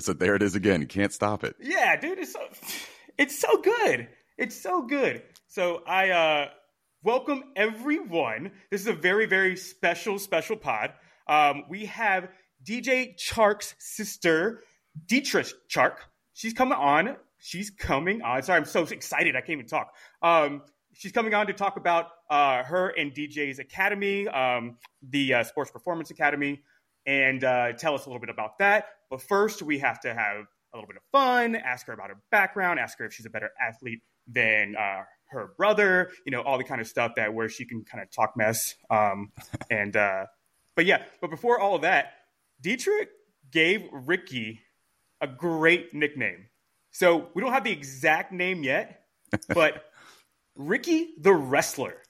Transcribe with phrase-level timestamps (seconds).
[0.00, 0.80] said, there it is again.
[0.80, 1.56] You can't stop it.
[1.60, 2.40] Yeah, dude, it's so
[3.16, 4.08] it's so good.
[4.36, 5.22] It's so good.
[5.48, 6.48] So I uh
[7.02, 8.52] welcome everyone.
[8.70, 10.92] This is a very, very special, special pod.
[11.26, 12.28] Um, we have
[12.64, 14.62] DJ Chark's sister,
[15.06, 15.96] Detra Chark.
[16.34, 17.16] She's coming on.
[17.38, 18.42] She's coming on.
[18.42, 19.36] Sorry, I'm so excited.
[19.36, 19.94] I can't even talk.
[20.22, 25.44] Um, she's coming on to talk about uh, her and DJ's Academy, um, the uh,
[25.44, 26.60] Sports Performance Academy,
[27.08, 28.84] and uh, tell us a little bit about that.
[29.10, 32.18] But first, we have to have a little bit of fun, ask her about her
[32.30, 36.58] background, ask her if she's a better athlete than uh, her brother, you know, all
[36.58, 38.74] the kind of stuff that where she can kind of talk mess.
[38.90, 39.32] Um,
[39.70, 40.26] and, uh,
[40.76, 42.12] but yeah, but before all of that,
[42.62, 43.06] Detra
[43.50, 44.60] gave Ricky
[45.22, 46.46] a great nickname.
[46.90, 49.00] So we don't have the exact name yet,
[49.48, 49.82] but
[50.56, 52.02] Ricky the Wrestler.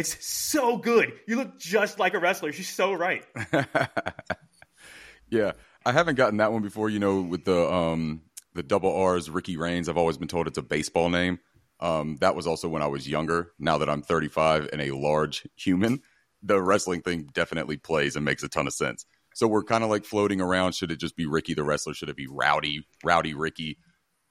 [0.00, 1.12] It's so good.
[1.26, 2.52] You look just like a wrestler.
[2.52, 3.22] She's so right.
[5.28, 5.52] yeah,
[5.84, 6.88] I haven't gotten that one before.
[6.88, 8.22] You know, with the um
[8.54, 9.90] the double R's, Ricky Reigns.
[9.90, 11.38] I've always been told it's a baseball name.
[11.80, 13.52] Um, that was also when I was younger.
[13.58, 16.00] Now that I'm 35 and a large human,
[16.42, 19.04] the wrestling thing definitely plays and makes a ton of sense.
[19.34, 20.72] So we're kind of like floating around.
[20.72, 21.92] Should it just be Ricky the wrestler?
[21.92, 23.76] Should it be Rowdy, Rowdy Ricky?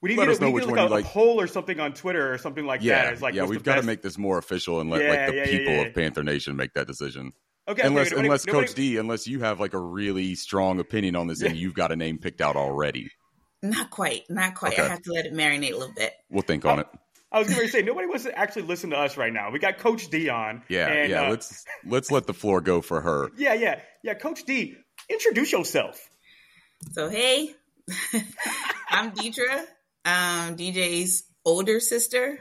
[0.02, 1.04] We need let to get, know which like one a, you like.
[1.04, 3.12] A poll or something on Twitter or something like yeah, that.
[3.12, 5.36] It's like, yeah, we've got to make this more official and let yeah, like the
[5.36, 7.32] yeah, people yeah, of Panther Nation make that decision.
[7.68, 10.80] Okay, unless okay, nobody, unless nobody, Coach D, unless you have like a really strong
[10.80, 13.10] opinion on this and you've got a name picked out already.
[13.62, 14.72] Not quite, not quite.
[14.72, 14.82] Okay.
[14.82, 16.14] I have to let it marinate a little bit.
[16.30, 16.86] We'll think on it.
[17.30, 19.50] I was going to say nobody wants to actually listen to us right now.
[19.50, 20.62] We got Coach D on.
[20.68, 21.22] Yeah, and, yeah.
[21.22, 23.30] Uh, let's let's let the floor go for her.
[23.36, 24.14] Yeah, yeah, yeah.
[24.14, 24.76] Coach D,
[25.08, 26.00] introduce yourself.
[26.92, 27.54] So hey,
[28.88, 29.64] I'm Detra
[30.04, 32.38] um, DJ's older sister,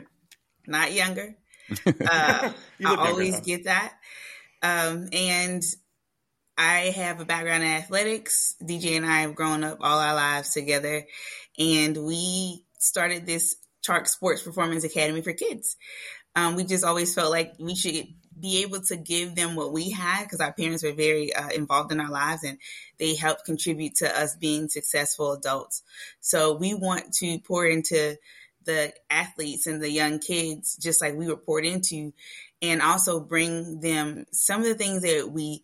[0.68, 1.36] not younger.
[1.86, 2.52] Uh,
[2.84, 3.94] I always younger, get that.
[4.64, 5.64] Um, and
[6.58, 8.56] I have a background in athletics.
[8.62, 11.06] DJ and I have grown up all our lives together,
[11.60, 13.56] and we started this
[13.88, 15.78] Chark Sports Performance Academy for kids.
[16.36, 18.08] Um, we just always felt like we should
[18.40, 21.92] be able to give them what we had because our parents were very uh, involved
[21.92, 22.58] in our lives and
[22.98, 25.84] they helped contribute to us being successful adults.
[26.20, 28.18] So we want to pour into
[28.66, 32.14] the athletes and the young kids just like we were poured into
[32.62, 35.64] and also bring them some of the things that we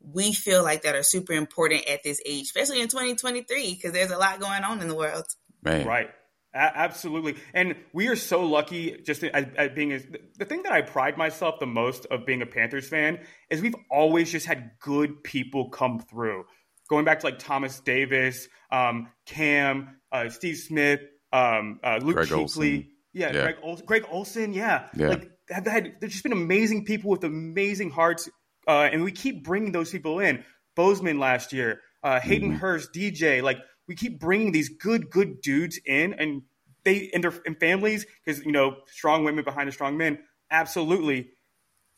[0.00, 4.10] we feel like that are super important at this age, especially in 2023 because there's
[4.10, 5.24] a lot going on in the world.
[5.62, 5.86] Man.
[5.86, 6.10] Right.
[6.54, 7.36] A- absolutely.
[7.54, 10.00] And we are so lucky just at, at being a,
[10.38, 13.20] the thing that I pride myself the most of being a Panthers fan
[13.50, 16.44] is we've always just had good people come through.
[16.88, 21.00] Going back to like Thomas Davis, um, Cam, uh, Steve Smith,
[21.32, 22.88] um, uh, Luke Greg Kuechly.
[23.12, 24.52] Yeah, yeah, Greg, Ol- Greg Olsen.
[24.52, 24.88] Yeah.
[24.96, 25.08] yeah.
[25.08, 28.28] Like, have had, there's just been amazing people with amazing hearts.
[28.66, 30.44] Uh, and we keep bringing those people in.
[30.76, 32.58] Bozeman last year, uh, Hayden mm-hmm.
[32.58, 33.42] Hurst, DJ.
[33.42, 36.42] Like, we keep bringing these good, good dudes in, and
[36.84, 40.18] they and their and families because you know strong women behind the strong men.
[40.50, 41.30] Absolutely,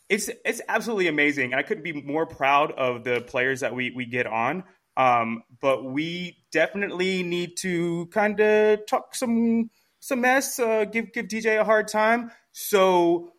[0.08, 3.92] it's it's absolutely amazing, and I couldn't be more proud of the players that we
[3.94, 4.64] we get on.
[4.96, 11.26] Um, but we definitely need to kind of talk some some mess, uh, give give
[11.26, 12.30] DJ a hard time.
[12.52, 13.32] So,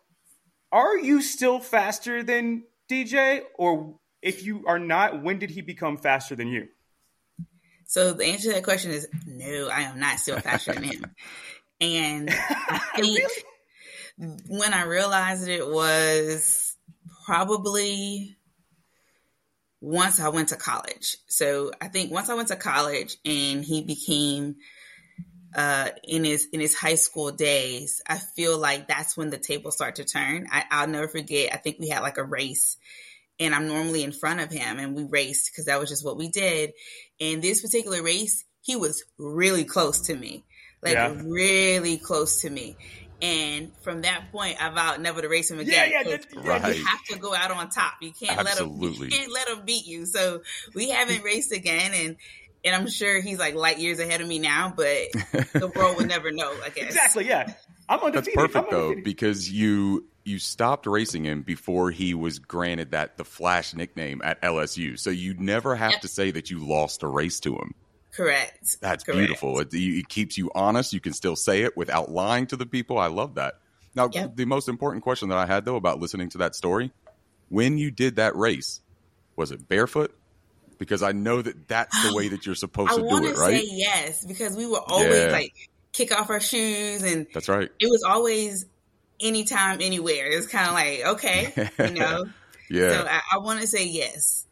[0.70, 5.98] are you still faster than DJ, or if you are not, when did he become
[5.98, 6.68] faster than you?
[7.86, 11.04] So the answer to that question is no, I am not still faster than him.
[11.80, 12.30] And
[12.68, 13.42] I think really?
[14.48, 16.76] when I realized it was
[17.26, 18.36] probably
[19.80, 21.16] once I went to college.
[21.26, 24.56] So I think once I went to college and he became
[25.54, 29.74] uh, in his in his high school days, I feel like that's when the tables
[29.74, 30.46] start to turn.
[30.50, 31.52] I, will never forget.
[31.52, 32.78] I think we had like a race,
[33.42, 36.16] and I'm normally in front of him, and we raced because that was just what
[36.16, 36.72] we did.
[37.18, 40.44] In this particular race, he was really close to me,
[40.82, 41.14] like yeah.
[41.24, 42.76] really close to me.
[43.20, 45.90] And from that point, I vowed never to race him again.
[45.92, 46.76] Yeah, yeah, right.
[46.76, 47.94] You have to go out on top.
[48.00, 48.88] You can't Absolutely.
[48.88, 49.04] let him.
[49.04, 50.06] You can't let him beat you.
[50.06, 50.42] So
[50.74, 52.16] we haven't raced again, and
[52.64, 55.12] and I'm sure he's like light years ahead of me now, but
[55.52, 56.52] the world would never know.
[56.64, 57.28] I guess exactly.
[57.28, 57.52] Yeah,
[57.88, 58.38] I'm undefeated.
[58.38, 63.24] That's perfect though because you you stopped racing him before he was granted that the
[63.24, 64.98] Flash nickname at LSU.
[64.98, 67.74] So you never have to say that you lost a race to him.
[68.12, 68.76] Correct.
[68.80, 69.18] That's Correct.
[69.18, 69.58] beautiful.
[69.60, 70.92] It, it, keeps you honest.
[70.92, 72.98] You can still say it without lying to the people.
[72.98, 73.54] I love that.
[73.94, 76.92] Now, the most important question that I had though about listening to that story,
[77.48, 78.80] when you did that race,
[79.36, 80.14] was it barefoot?
[80.78, 83.62] Because I know that that's the way that you're supposed to do it, right?
[83.62, 85.30] Say yes, because we were always yeah.
[85.30, 85.52] like
[85.92, 87.70] kick off our shoes, and that's right.
[87.80, 88.66] It was always
[89.22, 90.26] anytime, anywhere.
[90.30, 92.24] It's kind of like, okay, you know?
[92.70, 92.90] yeah.
[92.90, 94.46] So I, I want to say yes.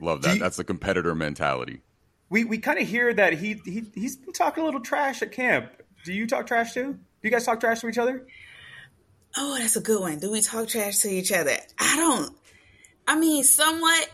[0.00, 0.34] Love that.
[0.34, 1.80] You, That's the competitor mentality.
[2.28, 5.32] we we kind of hear that he he he's been talking a little trash at
[5.32, 5.70] camp.
[6.04, 6.92] Do you talk trash too?
[6.92, 8.26] Do you guys talk trash to each other?
[9.36, 10.18] Oh, that's a good one.
[10.18, 11.56] Do we talk trash to each other?
[11.78, 12.34] I don't.
[13.08, 14.08] I mean, somewhat,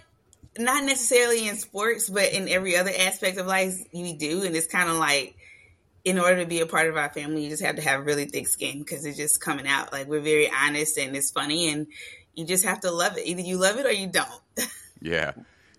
[0.58, 4.43] not necessarily in sports, but in every other aspect of life, we do.
[4.43, 5.37] And it's kind of like,
[6.04, 8.26] in order to be a part of our family, you just have to have really
[8.26, 9.93] thick skin because it's just coming out.
[9.93, 11.87] Like we're very honest and it's funny, and
[12.34, 13.26] you just have to love it.
[13.26, 14.28] Either you love it or you don't.
[15.00, 15.32] yeah,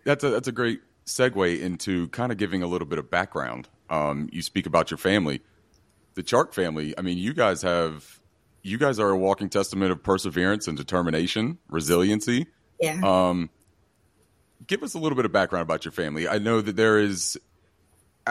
[0.03, 3.67] that's a that's a great segue into kind of giving a little bit of background.
[3.89, 5.41] Um, you speak about your family,
[6.15, 6.97] the Chark family.
[6.97, 8.19] I mean, you guys have
[8.61, 12.47] you guys are a walking testament of perseverance and determination, resiliency.
[12.79, 12.99] Yeah.
[13.03, 13.49] Um,
[14.65, 16.27] give us a little bit of background about your family.
[16.27, 17.37] I know that there is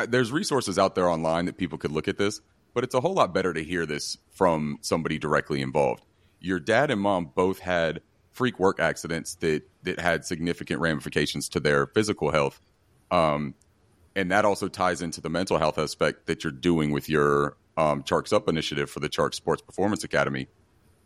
[0.09, 2.41] there's resources out there online that people could look at this,
[2.75, 6.05] but it's a whole lot better to hear this from somebody directly involved.
[6.41, 8.01] Your dad and mom both had
[8.33, 12.61] freak work accidents that that had significant ramifications to their physical health.
[13.11, 13.55] Um,
[14.17, 18.03] and that also ties into the mental health aspect that you're doing with your um,
[18.03, 20.49] Charks Up initiative for the Chark Sports Performance Academy.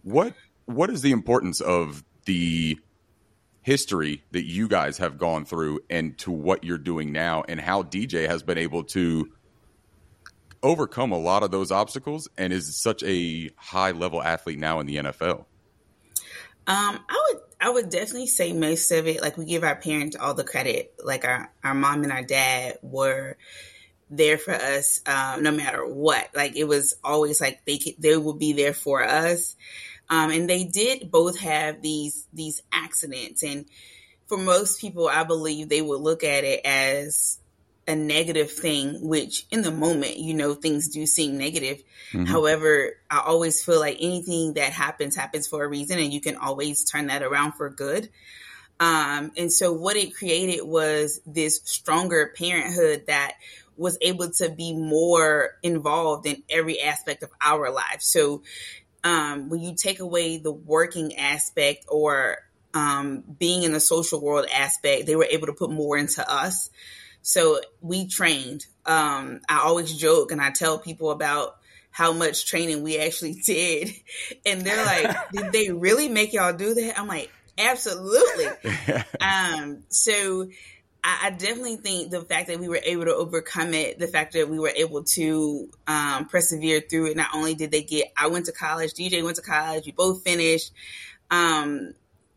[0.02, 0.34] What
[0.66, 2.78] what is the importance of the
[3.66, 7.82] history that you guys have gone through and to what you're doing now and how
[7.82, 9.28] DJ has been able to
[10.62, 14.86] overcome a lot of those obstacles and is such a high level athlete now in
[14.86, 15.46] the NFL?
[16.68, 20.14] Um, I would I would definitely say most of it, like we give our parents
[20.14, 20.94] all the credit.
[21.02, 23.36] Like our, our mom and our dad were
[24.10, 26.28] there for us um, no matter what.
[26.36, 29.56] Like it was always like they could, they would be there for us.
[30.08, 33.66] Um, and they did both have these these accidents, and
[34.28, 37.38] for most people, I believe they would look at it as
[37.88, 41.82] a negative thing, which in the moment, you know, things do seem negative.
[42.12, 42.24] Mm-hmm.
[42.24, 46.36] However, I always feel like anything that happens happens for a reason, and you can
[46.36, 48.08] always turn that around for good.
[48.78, 53.34] Um, and so, what it created was this stronger parenthood that
[53.76, 58.04] was able to be more involved in every aspect of our lives.
[58.06, 58.42] So,
[59.06, 62.38] um, when you take away the working aspect or
[62.74, 66.70] um, being in the social world aspect, they were able to put more into us.
[67.22, 68.66] So we trained.
[68.84, 71.56] Um, I always joke and I tell people about
[71.92, 73.92] how much training we actually did.
[74.44, 76.98] And they're like, did they really make y'all do that?
[76.98, 78.48] I'm like, absolutely.
[79.20, 80.48] um, so
[81.06, 84.32] I, I, definitely think the fact that we were able to overcome it, the fact
[84.32, 87.16] that we were able to um, persevere through it.
[87.16, 90.24] Not only did they get, I went to college, DJ went to college, we both
[90.24, 90.72] finished.
[91.30, 91.94] Um,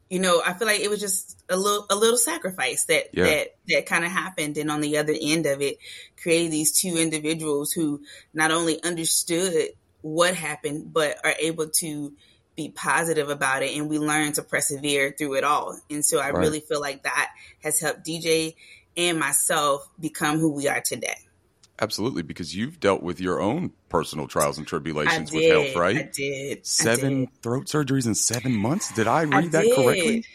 [0.07, 3.23] you know, I feel like it was just a little a little sacrifice that yeah.
[3.23, 5.79] that that kind of happened, and on the other end of it,
[6.21, 8.01] created these two individuals who
[8.35, 9.69] not only understood
[10.01, 12.13] what happened, but are able to
[12.59, 15.79] be positive about it, and we learn to persevere through it all.
[15.89, 16.39] And so, I right.
[16.39, 17.29] really feel like that
[17.63, 18.55] has helped DJ
[18.97, 21.15] and myself become who we are today.
[21.81, 25.95] Absolutely, because you've dealt with your own personal trials and tribulations with health, right?
[25.95, 26.65] I did.
[26.65, 27.41] Seven I did.
[27.41, 28.91] throat surgeries in seven months.
[28.91, 29.75] Did I read I that did.
[29.75, 30.25] correctly?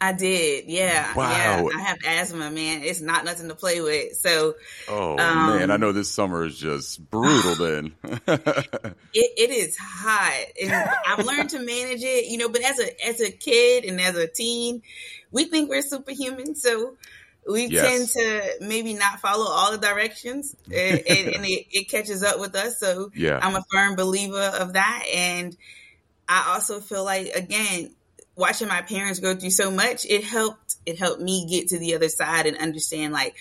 [0.00, 1.14] I did, yeah.
[1.14, 1.30] Wow.
[1.30, 1.68] Yeah.
[1.74, 2.82] I have asthma, man.
[2.82, 4.14] It's not nothing to play with.
[4.16, 4.54] So,
[4.88, 7.54] oh um, man, I know this summer is just brutal.
[7.66, 12.26] then it, it is hot, and I've learned to manage it.
[12.26, 14.82] You know, but as a as a kid and as a teen,
[15.30, 16.54] we think we're superhuman.
[16.56, 16.96] So
[17.48, 17.86] we yes.
[17.86, 22.54] tend to maybe not follow all the directions and, and it, it, catches up with
[22.54, 22.80] us.
[22.80, 23.38] So yeah.
[23.40, 25.04] I'm a firm believer of that.
[25.14, 25.56] And
[26.28, 27.94] I also feel like, again,
[28.36, 31.94] watching my parents go through so much, it helped, it helped me get to the
[31.94, 33.36] other side and understand like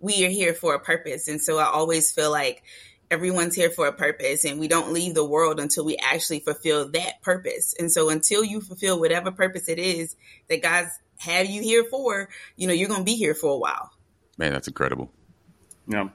[0.00, 1.28] we are here for a purpose.
[1.28, 2.62] And so I always feel like
[3.10, 6.88] everyone's here for a purpose and we don't leave the world until we actually fulfill
[6.90, 7.74] that purpose.
[7.78, 10.16] And so until you fulfill whatever purpose it is
[10.48, 13.58] that God's have you here for, you know, you're going to be here for a
[13.58, 13.90] while.
[14.38, 15.12] Man, that's incredible.
[15.86, 16.08] Yeah.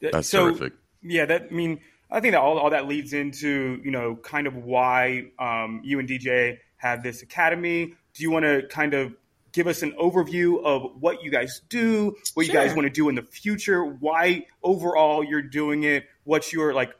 [0.00, 0.74] That's so, terrific.
[1.02, 4.46] Yeah, that I mean, I think that all, all that leads into, you know, kind
[4.46, 7.94] of why um, you and DJ have this academy.
[8.12, 9.14] Do you want to kind of
[9.52, 12.54] give us an overview of what you guys do, what sure.
[12.54, 16.74] you guys want to do in the future, why overall you're doing it, what's your
[16.74, 16.90] like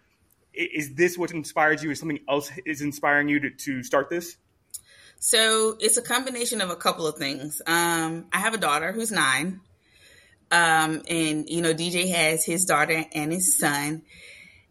[0.54, 1.90] is this what inspires you?
[1.90, 4.36] Is something else is inspiring you to, to start this?
[5.18, 7.60] So it's a combination of a couple of things.
[7.66, 9.60] Um, I have a daughter who's nine.
[10.52, 14.02] Um, and you know, DJ has his daughter and his son,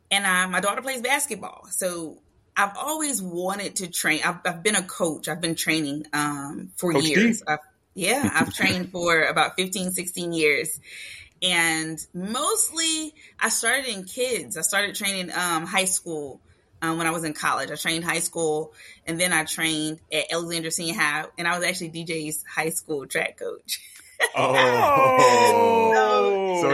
[0.10, 1.68] and uh, my daughter plays basketball.
[1.72, 2.23] So
[2.56, 4.22] I've always wanted to train.
[4.24, 5.28] I've, I've been a coach.
[5.28, 7.44] I've been training um, for coach years.
[7.48, 7.60] I've,
[7.94, 10.80] yeah, I've trained for about 15, 16 years.
[11.42, 14.58] And mostly I started in kids.
[14.58, 16.40] I started training um, high school
[16.82, 17.72] um, when I was in college.
[17.72, 18.74] I trained high school
[19.08, 23.08] and then I trained at Alexandria Senior High, and I was actually DJ's high school
[23.08, 23.82] track coach.
[24.36, 24.54] Oh,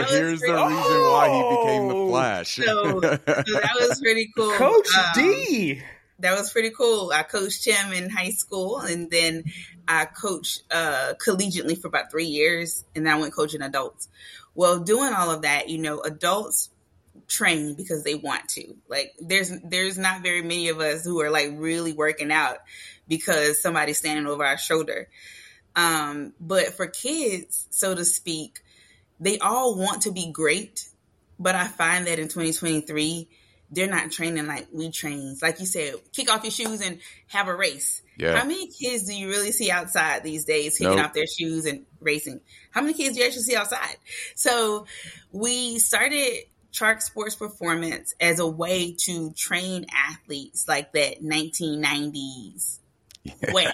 [0.10, 1.12] so here's the reason oh.
[1.12, 2.10] why he became the oh.
[2.10, 2.56] Flash.
[2.56, 4.52] so, so, that was pretty cool.
[4.54, 5.82] Coach um, D.
[6.20, 7.12] That was pretty cool.
[7.14, 9.46] I coached him in high school, and then
[9.88, 14.10] I coached uh, collegiately for about three years, and then I went coaching adults.
[14.54, 16.70] Well, doing all of that, you know, adults
[17.30, 18.76] train because they want to.
[18.90, 22.58] Like there's there's not very many of us who are like really working out
[23.08, 25.08] because somebody's standing over our shoulder.
[25.76, 28.60] Um, but for kids, so to speak,
[29.20, 30.88] they all want to be great,
[31.40, 33.28] but I find that in 2023
[33.72, 35.38] they're not training like we train.
[35.42, 38.02] Like you said, kick off your shoes and have a race.
[38.18, 38.38] Yeah.
[38.38, 41.06] How many kids do you really see outside these days kicking nope.
[41.06, 42.42] off their shoes and racing?
[42.72, 43.96] How many kids do you actually see outside?
[44.36, 44.88] So
[45.32, 52.80] we started Chark Sports Performance as a way to train athletes like that 1990s
[53.24, 53.54] yeah.
[53.54, 53.68] way.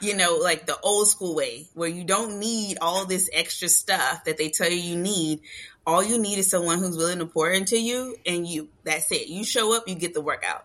[0.00, 4.24] You know, like the old school way where you don't need all this extra stuff
[4.24, 5.40] that they tell you you need.
[5.86, 9.28] All you need is someone who's willing to pour into you and you, that's it.
[9.28, 10.64] You show up, you get the workout.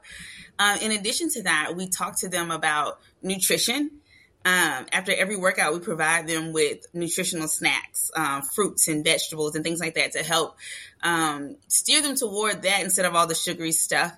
[0.58, 4.00] Um, in addition to that, we talk to them about nutrition
[4.46, 9.66] um, after every workout, we provide them with nutritional snacks, um, fruits and vegetables and
[9.66, 10.58] things like that to help
[11.04, 14.14] um, steer them toward that instead of all the sugary stuff.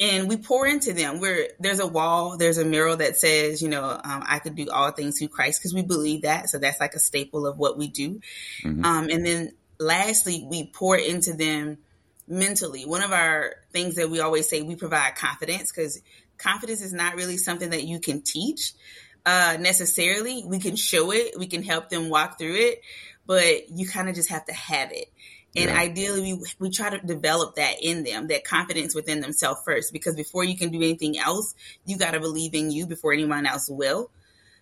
[0.00, 1.20] And we pour into them.
[1.20, 4.68] Where there's a wall, there's a mural that says, you know, um, I could do
[4.70, 6.48] all things through Christ because we believe that.
[6.48, 8.20] So that's like a staple of what we do.
[8.62, 8.84] Mm-hmm.
[8.84, 11.78] Um, and then lastly, we pour into them
[12.28, 12.84] mentally.
[12.84, 16.00] One of our things that we always say, we provide confidence because
[16.36, 18.72] confidence is not really something that you can teach
[19.26, 20.44] uh, necessarily.
[20.46, 22.82] We can show it, we can help them walk through it,
[23.26, 25.12] but you kind of just have to have it.
[25.56, 25.78] And yeah.
[25.78, 30.14] ideally, we, we try to develop that in them, that confidence within themselves first, because
[30.14, 31.54] before you can do anything else,
[31.86, 34.10] you got to believe in you before anyone else will.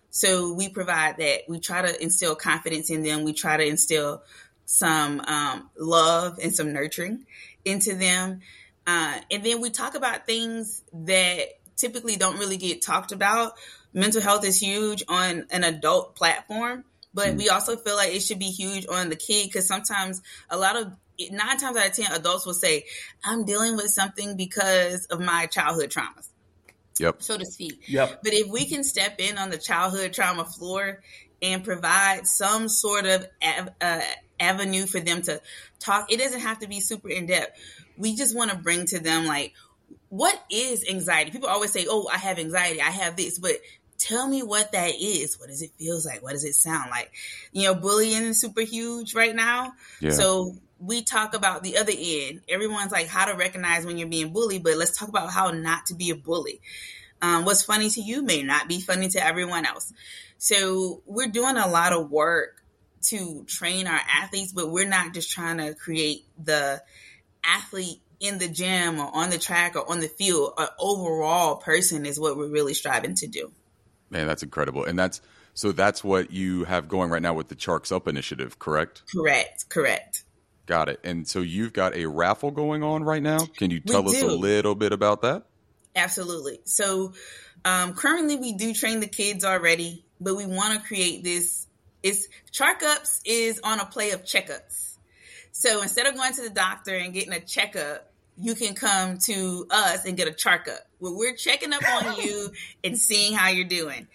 [0.09, 1.41] So we provide that.
[1.47, 3.23] We try to instill confidence in them.
[3.23, 4.23] We try to instill
[4.65, 7.25] some um, love and some nurturing
[7.65, 8.41] into them.
[8.85, 11.41] Uh, and then we talk about things that
[11.75, 13.53] typically don't really get talked about.
[13.93, 16.83] Mental health is huge on an adult platform,
[17.13, 20.21] but mm we also feel like it should be huge on the kid because sometimes
[20.49, 20.91] a lot of
[21.31, 22.85] nine times out of ten adults will say,
[23.23, 26.29] "I'm dealing with something because of my childhood traumas."
[26.99, 27.21] Yep.
[27.21, 27.87] So to speak.
[27.87, 28.21] Yep.
[28.23, 31.01] But if we can step in on the childhood trauma floor
[31.41, 34.01] and provide some sort of av- uh,
[34.39, 35.41] avenue for them to
[35.79, 37.59] talk, it doesn't have to be super in depth.
[37.97, 39.53] We just want to bring to them like
[40.09, 41.31] what is anxiety?
[41.31, 42.81] People always say, "Oh, I have anxiety.
[42.81, 43.57] I have this," but
[43.97, 45.39] tell me what that is.
[45.39, 46.21] What does it feels like?
[46.23, 47.11] What does it sound like?
[47.51, 49.73] You know, bullying is super huge right now.
[49.99, 50.11] Yeah.
[50.11, 52.41] So we talk about the other end.
[52.47, 55.87] Everyone's like how to recognize when you're being bullied, but let's talk about how not
[55.87, 56.61] to be a bully.
[57.21, 59.91] Um, what's funny to you may not be funny to everyone else.
[60.37, 62.61] So we're doing a lot of work
[63.03, 66.81] to train our athletes, but we're not just trying to create the
[67.43, 72.05] athlete in the gym or on the track or on the field, an overall person
[72.05, 73.51] is what we're really striving to do.
[74.09, 74.83] Man, that's incredible.
[74.83, 75.21] And that's
[75.53, 79.03] so that's what you have going right now with the Charks Up initiative, correct?
[79.11, 80.23] Correct, correct.
[80.67, 80.99] Got it.
[81.03, 83.39] And so you've got a raffle going on right now.
[83.39, 85.45] Can you tell us a little bit about that?
[85.95, 86.59] Absolutely.
[86.65, 87.13] So
[87.65, 91.65] um, currently we do train the kids already, but we want to create this.
[92.03, 94.97] It's Chark Ups is on a play of checkups.
[95.53, 99.65] So instead of going to the doctor and getting a checkup, you can come to
[99.69, 100.79] us and get a Chark Up.
[100.99, 102.51] Where we're checking up on you
[102.83, 104.07] and seeing how you're doing.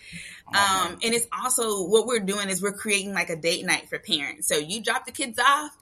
[0.54, 3.88] Oh, um, and it's also what we're doing is we're creating like a date night
[3.88, 4.48] for parents.
[4.48, 5.76] So you drop the kids off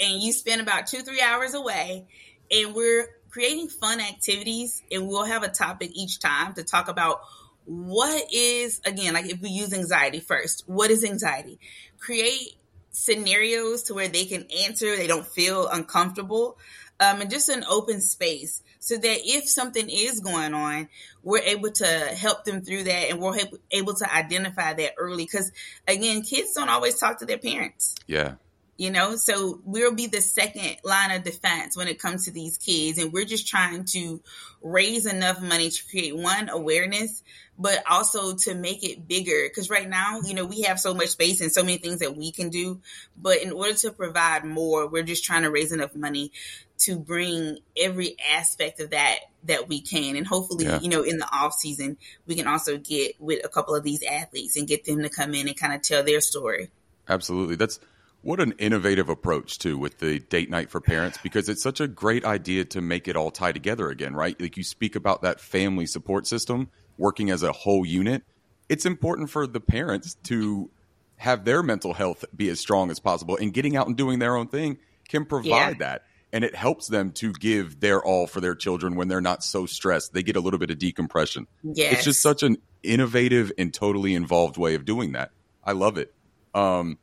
[0.00, 2.06] and you spend about two, three hours away
[2.50, 7.20] and we're creating fun activities and we'll have a topic each time to talk about
[7.66, 11.60] what is again like if we use anxiety first what is anxiety
[11.98, 12.54] create
[12.98, 16.58] scenarios to where they can answer, they don't feel uncomfortable,
[17.00, 20.88] um, and just an open space so that if something is going on,
[21.22, 23.38] we're able to help them through that and we're
[23.70, 25.24] able to identify that early.
[25.24, 25.52] Because
[25.86, 27.94] again, kids don't always talk to their parents.
[28.06, 28.34] Yeah.
[28.78, 32.58] You know, so we'll be the second line of defense when it comes to these
[32.58, 32.98] kids.
[32.98, 34.22] And we're just trying to
[34.62, 37.24] raise enough money to create one awareness,
[37.58, 39.48] but also to make it bigger.
[39.48, 42.16] Because right now, you know, we have so much space and so many things that
[42.16, 42.80] we can do.
[43.20, 46.30] But in order to provide more, we're just trying to raise enough money
[46.78, 50.80] to bring every aspect of that that we can and hopefully yeah.
[50.80, 54.02] you know in the off season we can also get with a couple of these
[54.02, 56.70] athletes and get them to come in and kind of tell their story
[57.08, 57.80] absolutely that's
[58.22, 61.86] what an innovative approach too with the date night for parents because it's such a
[61.86, 64.40] great idea to make it all tie together again right?
[64.40, 68.24] Like you speak about that family support system working as a whole unit,
[68.68, 70.70] it's important for the parents to
[71.16, 74.36] have their mental health be as strong as possible and getting out and doing their
[74.36, 75.74] own thing can provide yeah.
[75.78, 76.02] that.
[76.30, 79.64] And it helps them to give their all for their children when they're not so
[79.64, 80.12] stressed.
[80.12, 81.46] They get a little bit of decompression.
[81.62, 81.94] Yes.
[81.94, 85.30] it's just such an innovative and totally involved way of doing that.
[85.64, 86.12] I love it.
[86.54, 86.98] Um,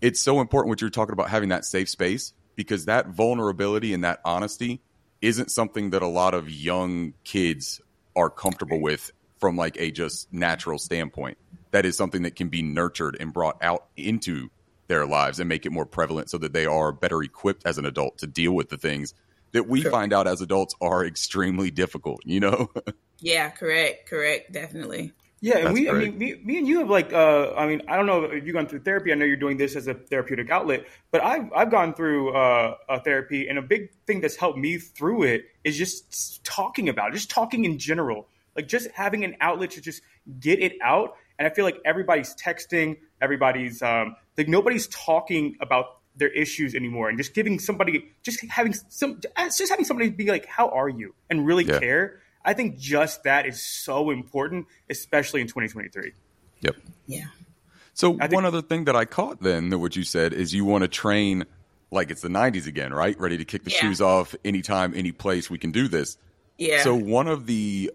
[0.00, 4.04] it's so important what you're talking about having that safe space because that vulnerability and
[4.04, 4.80] that honesty
[5.20, 7.80] isn't something that a lot of young kids
[8.14, 11.38] are comfortable with from like a just natural standpoint.
[11.70, 14.50] That is something that can be nurtured and brought out into
[14.86, 17.86] their lives and make it more prevalent so that they are better equipped as an
[17.86, 19.14] adult to deal with the things
[19.52, 19.90] that we sure.
[19.90, 22.70] find out as adults are extremely difficult, you know?
[23.20, 25.12] yeah, correct, correct, definitely.
[25.44, 25.94] Yeah, and That's we, great.
[25.94, 28.46] I mean, me, me and you have like, uh, I mean, I don't know if
[28.46, 29.12] you've gone through therapy.
[29.12, 32.76] I know you're doing this as a therapeutic outlet, but I've, I've gone through uh,
[32.88, 37.10] a therapy, and a big thing that's helped me through it is just talking about
[37.10, 40.00] it, just talking in general, like just having an outlet to just
[40.40, 41.14] get it out.
[41.38, 47.10] And I feel like everybody's texting, everybody's um, like nobody's talking about their issues anymore,
[47.10, 51.14] and just giving somebody, just having some, just having somebody be like, "How are you?"
[51.28, 51.80] and really yeah.
[51.80, 56.12] care I think just that is so important, especially in 2023.
[56.60, 56.76] Yep.
[57.06, 57.24] Yeah.
[57.94, 60.64] So think, one other thing that I caught then that what you said is you
[60.64, 61.44] want to train
[61.90, 63.18] like it's the 90s again, right?
[63.18, 63.78] Ready to kick the yeah.
[63.78, 66.18] shoes off anytime, any place we can do this.
[66.58, 66.82] Yeah.
[66.82, 67.92] So one of the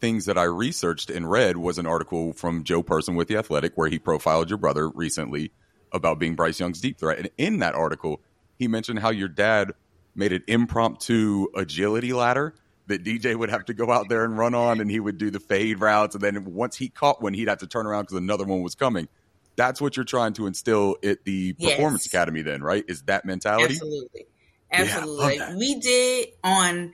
[0.00, 3.72] things that I researched and read was an article from Joe Person with the Athletic
[3.74, 5.50] where he profiled your brother recently
[5.92, 7.18] about being Bryce Young's deep threat.
[7.18, 8.20] And in that article,
[8.58, 9.72] he mentioned how your dad
[10.14, 12.54] made an impromptu agility ladder
[12.88, 15.30] that DJ would have to go out there and run on, and he would do
[15.30, 18.18] the fade routes, and then once he caught one, he'd have to turn around because
[18.18, 19.08] another one was coming.
[19.56, 21.76] That's what you're trying to instill at the yes.
[21.76, 22.84] Performance Academy, then, right?
[22.88, 23.74] Is that mentality?
[23.74, 24.26] Absolutely,
[24.72, 25.36] absolutely.
[25.36, 26.92] Yeah, we did on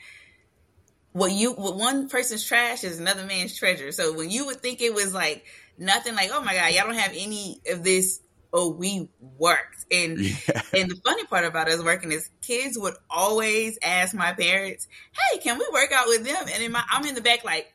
[1.13, 3.93] what you what one person's trash is another man's treasure.
[3.93, 5.45] So when you would think it was like
[5.79, 8.21] nothing, like oh my god, y'all don't have any of this
[8.55, 9.85] oh, we worked.
[9.91, 10.63] And yeah.
[10.73, 15.39] and the funny part about us working is kids would always ask my parents, "Hey,
[15.39, 17.71] can we work out with them?" And in my, I'm in the back like.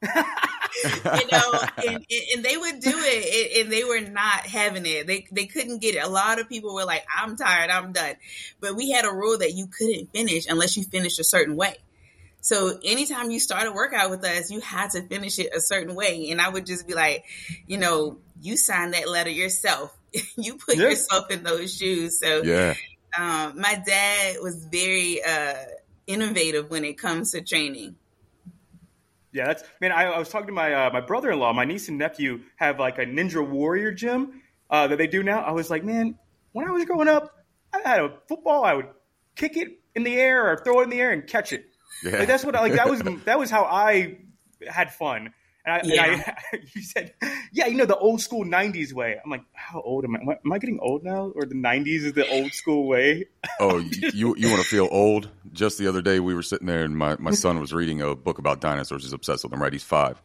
[0.04, 5.08] you know, and, and, they would do it, and they were not having it.
[5.08, 6.04] They they couldn't get it.
[6.04, 8.14] A lot of people were like, "I'm tired, I'm done,"
[8.60, 11.74] but we had a rule that you couldn't finish unless you finished a certain way.
[12.40, 15.94] So anytime you start a workout with us, you had to finish it a certain
[15.94, 16.30] way.
[16.30, 17.24] And I would just be like,
[17.66, 19.97] you know, you signed that letter yourself.
[20.36, 20.84] you put yeah.
[20.84, 22.20] yourself in those shoes.
[22.20, 22.74] So yeah.
[23.16, 25.54] Um, my dad was very uh,
[26.06, 27.96] innovative when it comes to training.
[29.32, 29.92] Yeah, that's man.
[29.92, 31.52] I, I was talking to my uh, my brother in law.
[31.52, 35.40] My niece and nephew have like a Ninja Warrior gym uh, that they do now.
[35.40, 36.18] I was like, man,
[36.52, 37.34] when I was growing up,
[37.72, 38.64] I had a football.
[38.64, 38.88] I would
[39.36, 41.66] kick it in the air or throw it in the air and catch it.
[42.02, 42.18] Yeah.
[42.18, 44.18] Like that's what like that was that was how I
[44.66, 45.32] had fun.
[45.68, 46.04] And I, yeah.
[46.04, 47.12] and I, you said,
[47.52, 49.18] yeah, you know, the old school 90s way.
[49.22, 50.20] I'm like, how old am I?
[50.20, 51.30] Am I, am I getting old now?
[51.34, 53.26] Or the 90s is the old school way?
[53.60, 55.28] oh, you, you want to feel old?
[55.52, 58.14] Just the other day, we were sitting there and my, my son was reading a
[58.14, 59.02] book about dinosaurs.
[59.02, 59.72] He's obsessed with them, right?
[59.72, 60.22] He's five.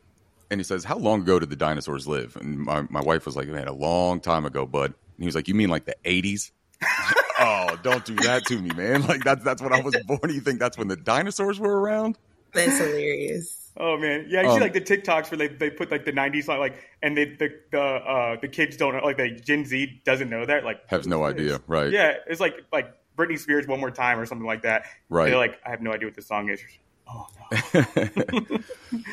[0.49, 2.35] And he says, how long ago did the dinosaurs live?
[2.37, 4.85] And my, my wife was like, man, a long time ago, bud.
[4.85, 6.51] And he was like, you mean like the 80s?
[7.39, 9.05] oh, don't do that to me, man.
[9.07, 10.19] Like that's that's when I was born.
[10.25, 12.17] You think that's when the dinosaurs were around?
[12.51, 13.62] That's hilarious.
[13.75, 16.13] Oh man, yeah, you um, see like the TikToks where they, they put like the
[16.13, 20.01] '90s like, and they, the the uh, the kids don't know, like the Gen Z
[20.05, 21.91] doesn't know that, like has no idea, right?
[21.91, 24.85] Yeah, it's like like Britney Spears one more time or something like that.
[25.09, 25.29] Right?
[25.29, 26.61] They're like, I have no idea what the song is.
[27.07, 28.59] Oh no.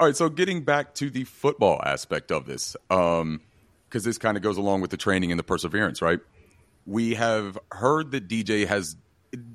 [0.00, 3.40] All right, so getting back to the football aspect of this, because um,
[3.90, 6.18] this kind of goes along with the training and the perseverance, right?
[6.84, 8.96] We have heard that DJ has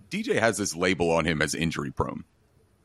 [0.09, 2.23] DJ has this label on him as injury prone.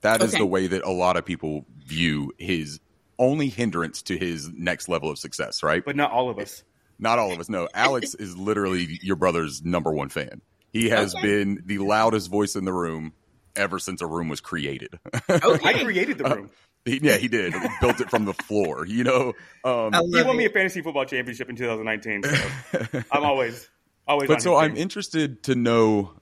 [0.04, 0.26] That okay.
[0.26, 2.78] is the way that a lot of people view his
[3.18, 5.82] only hindrance to his next level of success, right?
[5.82, 6.62] But not all of us.
[6.98, 7.48] Not all of us.
[7.48, 10.42] No, Alex is literally your brother's number one fan.
[10.74, 11.26] He has okay.
[11.26, 13.14] been the loudest voice in the room
[13.56, 14.98] ever since a room was created.
[15.30, 15.66] Okay.
[15.66, 16.50] I created the room.
[16.52, 17.54] Uh, he, yeah, he did.
[17.54, 18.86] He built it from the floor.
[18.86, 19.32] You know,
[19.64, 22.24] um, he won me a fantasy football championship in 2019.
[22.24, 23.70] So I'm always,
[24.06, 24.28] always.
[24.28, 26.12] But so I'm interested to know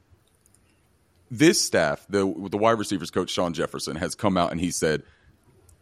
[1.32, 5.02] this staff, the the wide receivers coach Shawn Jefferson has come out and he said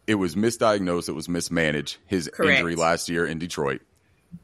[0.07, 1.97] it was misdiagnosed, it was mismanaged.
[2.07, 2.59] His Correct.
[2.59, 3.81] injury last year in Detroit.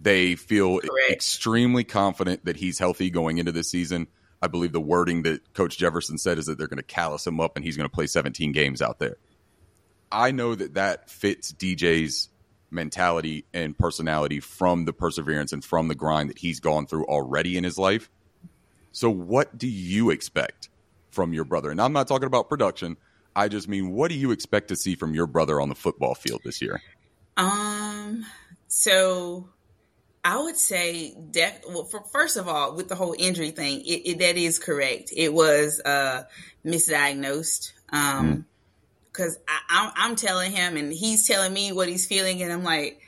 [0.01, 1.11] They feel Correct.
[1.11, 4.07] extremely confident that he's healthy going into this season.
[4.41, 7.39] I believe the wording that Coach Jefferson said is that they're going to callus him
[7.39, 9.15] up and he's going to play 17 games out there.
[10.11, 12.27] I know that that fits DJ's
[12.69, 17.55] mentality and personality from the perseverance and from the grind that he's gone through already
[17.55, 18.09] in his life.
[18.91, 20.69] So, what do you expect
[21.17, 21.71] from your brother?
[21.71, 22.95] And I'm not talking about production.
[23.35, 26.13] I just mean, what do you expect to see from your brother on the football
[26.13, 26.79] field this year?
[27.37, 28.23] Um,
[28.67, 29.49] so
[30.23, 34.01] I would say, def- well, for, first of all, with the whole injury thing, it,
[34.05, 35.11] it, that is correct.
[35.15, 36.25] It was uh,
[36.63, 37.71] misdiagnosed.
[37.89, 38.45] Um,
[39.11, 39.41] because mm.
[39.69, 43.01] I, I'm telling him and he's telling me what he's feeling, and I'm like,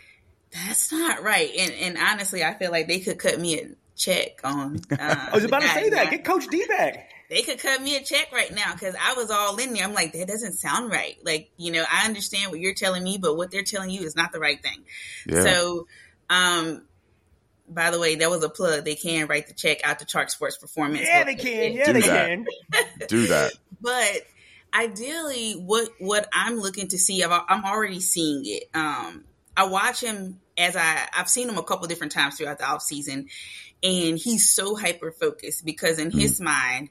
[0.52, 1.52] that's not right.
[1.60, 4.80] And and honestly, I feel like they could cut me a check on.
[4.91, 6.10] Uh, I was about to say that.
[6.10, 7.10] Get Coach D back.
[7.30, 9.84] They could cut me a check right now because I was all in there.
[9.84, 11.15] I'm like, that doesn't sound right.
[11.24, 14.15] Like, you know, I understand what you're telling me, but what they're telling you is
[14.15, 14.84] not the right thing.
[15.28, 15.42] Yeah.
[15.44, 15.88] So,
[16.30, 16.84] um,
[17.68, 18.84] by the way, that was a plug.
[18.84, 21.08] They can write the check out to Chark Sports Performance.
[21.08, 21.74] Yeah, they can.
[21.74, 22.28] Yeah, Do they that.
[22.28, 22.46] can.
[23.08, 23.54] Do that.
[23.82, 24.24] But
[24.74, 28.63] ideally, what what I'm looking to see, I'm already seeing it.
[28.74, 29.24] Um,
[29.56, 32.82] I watch him as I I've seen him a couple different times throughout the off
[32.82, 33.30] season,
[33.82, 36.89] and he's so hyper focused because in mm his mind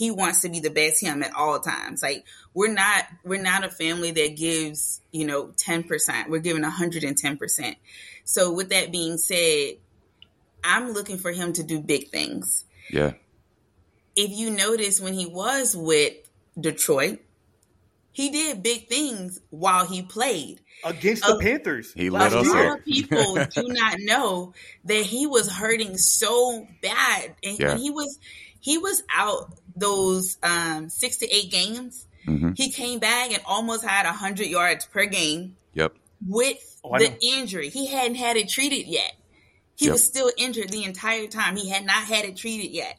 [0.00, 2.02] he wants to be the best him at all times.
[2.02, 6.30] Like we're not we're not a family that gives you know ten percent.
[6.30, 7.76] We're giving hundred and ten percent.
[8.24, 9.74] So with that being said,
[10.64, 12.64] I'm looking for him to do big things.
[12.88, 13.12] Yeah.
[14.16, 16.14] If you notice when he was with
[16.58, 17.18] Detroit,
[18.10, 21.92] he did big things while he played against the uh, Panthers.
[21.92, 22.46] He let us.
[22.46, 24.54] A lot of people do not know
[24.86, 27.68] that he was hurting so bad, and yeah.
[27.68, 28.18] when he was
[28.60, 32.06] he was out those um, six to eight games.
[32.26, 32.52] Mm-hmm.
[32.54, 35.56] He came back and almost had a hundred yards per game.
[35.74, 35.94] Yep.
[36.26, 39.14] With oh, the injury, he hadn't had it treated yet.
[39.76, 39.94] He yep.
[39.94, 41.56] was still injured the entire time.
[41.56, 42.98] He had not had it treated yet.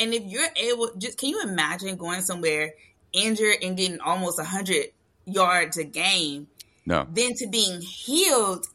[0.00, 2.74] And if you're able, just can you imagine going somewhere
[3.12, 4.86] injured and getting almost a 100
[5.24, 6.48] yards a game?
[6.84, 7.06] No.
[7.08, 8.66] Then to being healed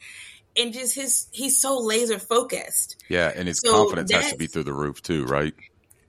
[0.58, 3.04] and just his, he's so laser focused.
[3.10, 3.32] Yeah.
[3.36, 5.54] And his so confidence has to be through the roof too, right?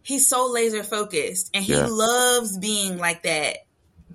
[0.05, 1.87] He's so laser focused and he yeah.
[1.87, 3.57] loves being like that,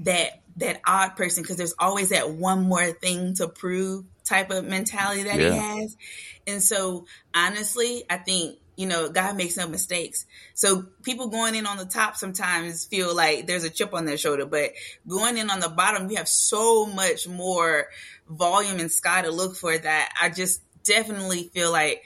[0.02, 4.64] that, that odd person because there's always that one more thing to prove type of
[4.64, 5.52] mentality that yeah.
[5.52, 5.98] he has.
[6.48, 10.26] And so honestly, I think, you know, God makes no mistakes.
[10.54, 14.18] So people going in on the top sometimes feel like there's a chip on their
[14.18, 14.72] shoulder, but
[15.08, 17.88] going in on the bottom, you have so much more
[18.30, 22.04] volume and sky to look for that I just definitely feel like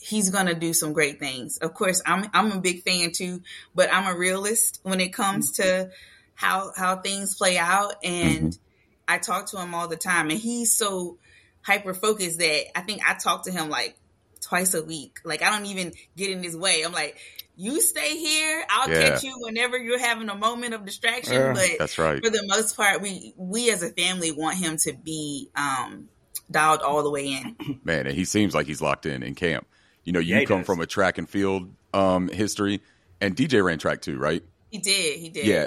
[0.00, 1.58] he's gonna do some great things.
[1.58, 3.42] Of course, I'm I'm a big fan too,
[3.74, 5.90] but I'm a realist when it comes to
[6.34, 8.62] how how things play out and mm-hmm.
[9.06, 11.18] I talk to him all the time and he's so
[11.62, 13.96] hyper focused that I think I talk to him like
[14.40, 15.18] twice a week.
[15.24, 16.82] Like I don't even get in his way.
[16.82, 17.18] I'm like,
[17.56, 18.64] you stay here.
[18.70, 19.10] I'll yeah.
[19.10, 21.36] catch you whenever you're having a moment of distraction.
[21.36, 22.22] Uh, but that's right.
[22.22, 26.08] For the most part, we we as a family want him to be um,
[26.48, 27.80] dialed all the way in.
[27.84, 29.66] Man, and he seems like he's locked in in camp.
[30.08, 30.66] You know, you yeah, come does.
[30.66, 32.82] from a track and field um, history,
[33.20, 34.42] and DJ ran track too, right?
[34.70, 35.18] He did.
[35.20, 35.46] He did.
[35.46, 35.66] Yeah.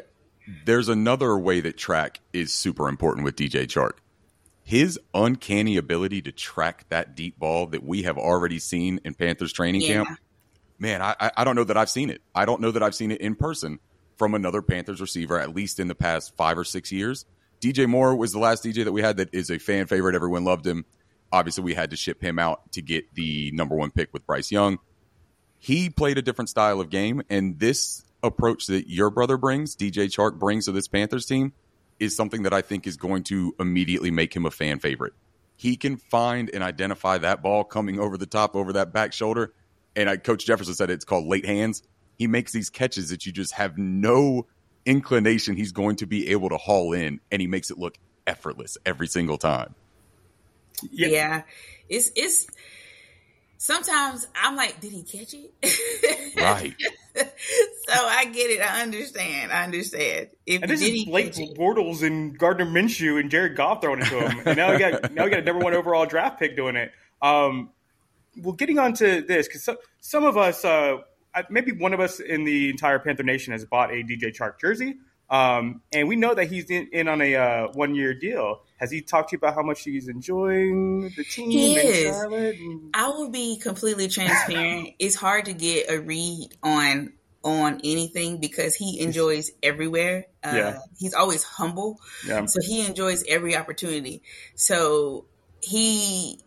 [0.66, 4.00] There's another way that track is super important with DJ Chark
[4.64, 9.52] his uncanny ability to track that deep ball that we have already seen in Panthers
[9.52, 10.06] training yeah.
[10.06, 10.20] camp.
[10.80, 12.22] Man, I, I don't know that I've seen it.
[12.34, 13.80] I don't know that I've seen it in person
[14.18, 17.26] from another Panthers receiver, at least in the past five or six years.
[17.60, 20.16] DJ Moore was the last DJ that we had that is a fan favorite.
[20.16, 20.86] Everyone loved him.
[21.32, 24.52] Obviously, we had to ship him out to get the number one pick with Bryce
[24.52, 24.80] Young.
[25.58, 30.08] He played a different style of game, and this approach that your brother brings, DJ
[30.08, 31.54] Chark brings to this Panthers team,
[32.00, 35.14] is something that I think is going to immediately make him a fan favorite.
[35.56, 39.54] He can find and identify that ball coming over the top, over that back shoulder.
[39.96, 41.84] And I, Coach Jefferson said it's called late hands.
[42.18, 44.48] He makes these catches that you just have no
[44.86, 48.78] inclination he's going to be able to haul in, and he makes it look effortless
[48.86, 49.76] every single time.
[50.92, 51.42] Yeah, yeah.
[51.90, 52.48] it's it's
[53.62, 56.36] sometimes I'm like, did he catch it?
[56.36, 56.76] Right.
[57.16, 57.26] so
[57.94, 58.62] I get it.
[58.62, 59.52] I understand.
[59.52, 60.30] I understand.
[60.46, 64.28] If and this is Blake Bortles and Gardner Minshew and Jared Goff throwing it to
[64.28, 64.42] him.
[64.46, 66.92] and now we got now we got a number one overall draft pick doing it.
[67.22, 67.70] Um,
[68.38, 70.98] well, getting on to this because so, some of us, uh,
[71.50, 74.96] maybe one of us in the entire Panther Nation has bought a DJ Chark jersey.
[75.32, 78.64] Um, and we know that he's in, in on a uh, one year deal.
[78.76, 81.50] Has he talked to you about how much he's enjoying the team?
[81.50, 82.22] He is.
[82.22, 84.90] And- I will be completely transparent.
[85.00, 87.14] it's hard to get a read on
[87.44, 90.26] on anything because he enjoys everywhere.
[90.44, 90.80] Uh, yeah.
[91.00, 92.00] He's always humble.
[92.28, 92.46] Yeah.
[92.46, 94.22] So he enjoys every opportunity.
[94.56, 95.26] So
[95.62, 96.40] he,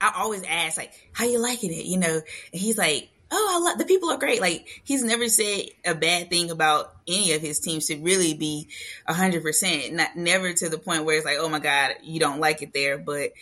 [0.00, 1.86] I always ask like, how you liking it?
[1.86, 2.20] You know,
[2.52, 4.40] and he's like, oh, I love the people are great.
[4.40, 8.68] Like he's never said a bad thing about any of his teams to really be
[9.06, 9.94] a hundred percent.
[9.94, 12.72] Not never to the point where it's like, oh my god, you don't like it
[12.72, 12.98] there.
[12.98, 13.32] But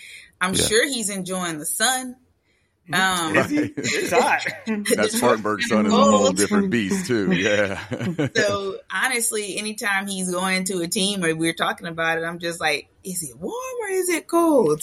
[0.41, 0.63] I'm yeah.
[0.65, 2.17] sure he's enjoying the sun.
[2.93, 3.59] Um, Is he?
[3.77, 4.47] It's hot.
[4.67, 7.33] That Spartanburg sun is a whole different beast too.
[7.33, 7.81] Yeah.
[8.37, 12.61] so honestly, anytime he's going to a team or we're talking about it, I'm just
[12.61, 14.83] like, is it warm or is it cold?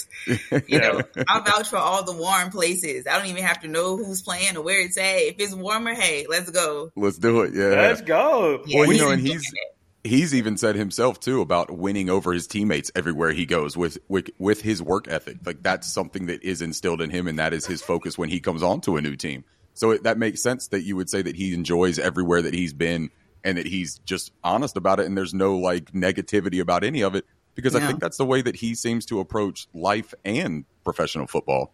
[0.67, 3.05] You know, I vouch for all the warm places.
[3.07, 5.03] I don't even have to know who's playing or where it's at.
[5.03, 6.91] If it's warmer, hey, let's go.
[6.95, 7.53] Let's do it.
[7.53, 7.81] Yeah.
[7.81, 8.63] Let's go.
[8.65, 9.72] Yeah, Well, you know, and he's it.
[10.03, 14.29] He's even said himself too about winning over his teammates everywhere he goes with with
[14.37, 15.37] with his work ethic.
[15.45, 18.39] Like that's something that is instilled in him, and that is his focus when he
[18.39, 19.43] comes on to a new team.
[19.73, 22.73] So it, that makes sense that you would say that he enjoys everywhere that he's
[22.73, 23.09] been,
[23.43, 27.15] and that he's just honest about it, and there's no like negativity about any of
[27.15, 27.25] it.
[27.55, 31.71] Because I think that's the way that he seems to approach life and professional football.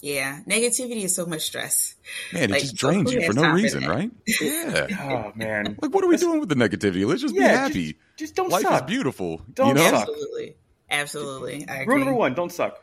[0.00, 1.96] Yeah, negativity is so much stress.
[2.32, 4.10] Man, it Like, just drains you for no time for reason, right?
[4.40, 4.86] Yeah.
[5.10, 5.76] Oh man.
[5.82, 7.04] Like, what are we doing with the negativity?
[7.06, 7.84] Let's just be happy.
[7.92, 8.82] Just, just don't Life suck.
[8.84, 9.42] is beautiful.
[9.52, 9.90] Don't you know?
[9.90, 10.08] suck.
[10.08, 10.56] Absolutely,
[10.90, 11.68] absolutely.
[11.68, 12.80] I Rule number one: don't suck.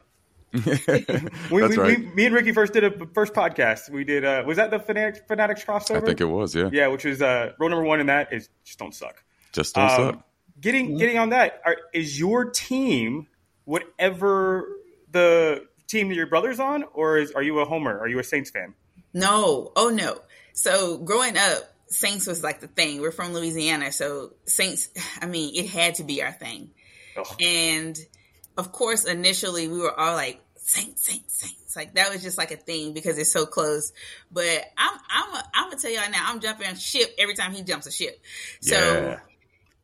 [0.54, 0.88] We, That's
[1.52, 2.00] we, right.
[2.00, 3.90] we, me and Ricky first did a first podcast.
[3.90, 4.24] We did.
[4.24, 5.98] Uh, was that the Fanatics, Fanatics crossover?
[5.98, 6.70] I think it was, yeah.
[6.72, 9.22] Yeah, which is uh, rule number one in that is just don't suck.
[9.52, 10.28] Just don't Um, suck.
[10.62, 13.28] Getting getting on that are, is your team
[13.66, 14.66] whatever
[15.12, 18.00] the team that your brother's on, or is are you a homer?
[18.00, 18.74] Are you a Saints fan?
[19.14, 20.20] No, oh no.
[20.54, 23.02] So growing up, Saints was like the thing.
[23.02, 24.90] We're from Louisiana, so Saints.
[25.22, 26.72] I mean, it had to be our thing.
[27.42, 27.98] And
[28.58, 31.76] of course, initially we were all like Saints, Saints, Saints.
[31.76, 33.94] Like that was just like a thing because it's so close.
[34.32, 36.26] But I'm I'm a, I'm gonna tell y'all now.
[36.28, 38.22] I'm jumping on ship every time he jumps a ship.
[38.62, 38.76] So.
[38.76, 39.20] Yeah.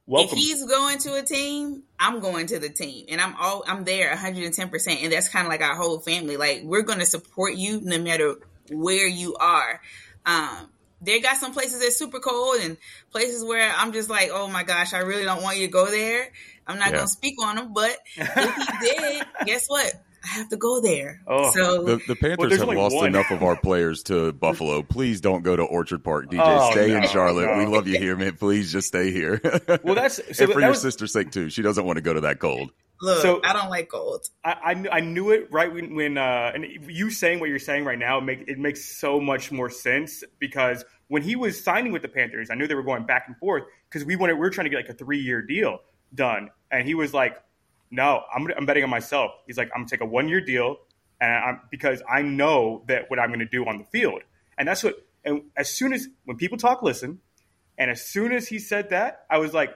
[0.07, 0.37] Welcome.
[0.37, 3.83] If he's going to a team, I'm going to the team, and I'm all I'm
[3.85, 6.37] there 110, percent and that's kind of like our whole family.
[6.37, 8.35] Like we're going to support you no matter
[8.71, 9.79] where you are.
[10.25, 10.69] Um,
[11.01, 12.77] they got some places that's super cold, and
[13.11, 15.85] places where I'm just like, oh my gosh, I really don't want you to go
[15.85, 16.31] there.
[16.67, 16.95] I'm not Yeah.
[16.97, 19.93] going to speak on them, but if he did, guess what?
[20.23, 21.21] I have to go there.
[21.27, 21.51] Oh.
[21.51, 23.07] so The, the Panthers there's have only lost one.
[23.07, 24.84] enough of our players to Buffalo.
[24.84, 26.39] Please don't go to Orchard Park, DJ.
[26.43, 27.47] Oh, stay no, in Charlotte.
[27.47, 27.57] no.
[27.57, 28.36] We love you here, man.
[28.38, 29.41] Please just stay here.
[29.84, 31.49] Well, that's- so and for that your was- sister's sake too.
[31.49, 32.71] She doesn't want to go to that cold.
[33.01, 34.25] look, So- I don't like cold.
[34.43, 34.51] I,
[34.91, 37.97] I, I knew it right when, when uh, and you saying what you're saying right
[37.99, 42.07] now make it makes so much more sense because when he was signing with the
[42.07, 44.65] Panthers, I knew they were going back and forth because we wanted we were trying
[44.65, 45.79] to get like a three year deal
[46.13, 47.36] done, and he was like,
[47.91, 50.77] "No, I'm I'm betting on myself." He's like, "I'm gonna take a one year deal,
[51.19, 54.21] and I'm because I know that what I'm going to do on the field,
[54.58, 57.19] and that's what." And as soon as when people talk, listen,
[57.77, 59.71] and as soon as he said that, I was like,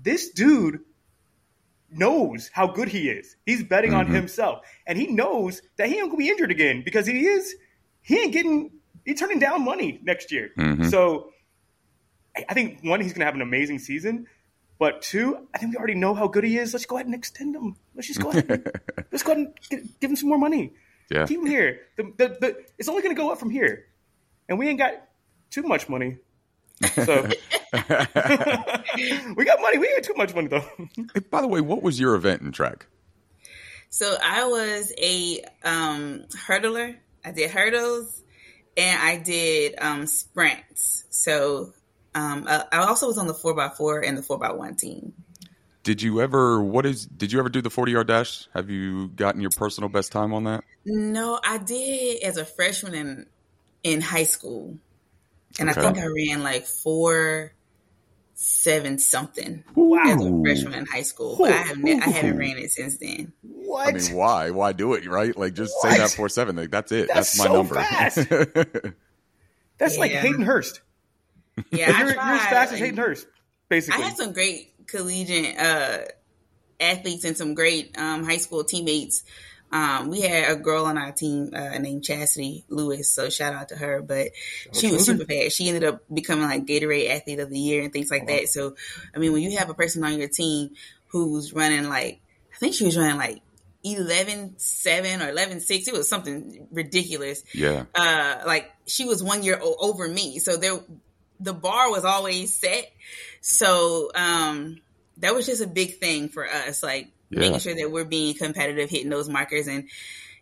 [0.00, 0.80] "This dude."
[1.90, 3.36] knows how good he is.
[3.46, 4.14] He's betting on Mhm.
[4.14, 7.54] himself, and he knows that he ain't gonna be injured again because he is.
[8.02, 8.72] He ain't getting.
[9.04, 10.50] He's turning down money next year.
[10.56, 10.90] Mhm.
[10.90, 11.30] So,
[12.36, 14.26] I I think one, he's gonna have an amazing season,
[14.84, 16.74] but two, I think we already know how good he is.
[16.74, 17.74] Let's go ahead and extend him.
[17.94, 18.50] Let's just go ahead.
[18.50, 18.70] And,
[19.10, 20.74] let's go ahead and give him some more money.
[21.10, 21.24] Yeah.
[21.24, 21.80] Keep him here.
[21.96, 23.86] The, the, the, it's only gonna go up from here,
[24.46, 24.92] and we ain't got
[25.48, 26.18] too much money.
[26.92, 27.22] So
[27.72, 29.78] we got money.
[29.78, 30.68] We ain't got too much money though.
[31.14, 32.84] Hey, by the way, what was your event in track?
[33.88, 36.94] So I was a um, hurdler.
[37.24, 38.22] I did hurdles
[38.76, 41.06] and I did um, sprints.
[41.08, 41.72] So
[42.14, 44.74] um, I, I also was on the four x four and the four x one
[44.76, 45.12] team.
[45.82, 48.48] Did you ever what is did you ever do the 40 yard dash?
[48.54, 50.64] Have you gotten your personal best time on that?
[50.86, 53.26] No, I did as a freshman in
[53.82, 54.78] in high school,
[55.58, 55.78] and Okay.
[55.80, 57.52] I think I ran like four
[58.36, 60.00] seven something Wow.
[60.06, 61.36] as a freshman in high school.
[61.38, 63.32] But I have ne- I haven't ran it since then.
[63.42, 63.88] What?
[63.88, 64.50] I mean, why?
[64.50, 65.36] Why do it, right?
[65.36, 66.56] Like just say that four seven.
[66.56, 67.08] Like that's it.
[67.12, 67.74] That's That's, my so number.
[67.74, 68.28] fast.
[69.78, 70.80] That's like Hayden Hurst.
[71.70, 73.26] Yeah, I you're, as tried, fast as and- Hayden Hurst,
[73.70, 75.98] I had some great collegiate uh,
[76.80, 79.24] athletes and some great um, high school teammates.
[79.72, 83.70] Um, we had a girl on our team uh, named Chastity Lewis, so shout out
[83.70, 84.02] to her.
[84.02, 84.28] But
[84.72, 85.56] she was super fast.
[85.56, 88.48] She ended up becoming like Gatorade Athlete of the Year and things like that.
[88.48, 88.76] So,
[89.14, 90.70] I mean, when you have a person on your team
[91.08, 92.20] who's running like,
[92.54, 93.40] I think she was running like
[93.82, 97.84] 11 7 or 11 6, it was something ridiculous yeah.
[97.94, 100.78] uh like she was one year over me so there
[101.44, 102.90] the bar was always set
[103.40, 104.80] so um
[105.18, 107.40] that was just a big thing for us like Yeah.
[107.40, 109.88] making sure that we're being competitive hitting those markers and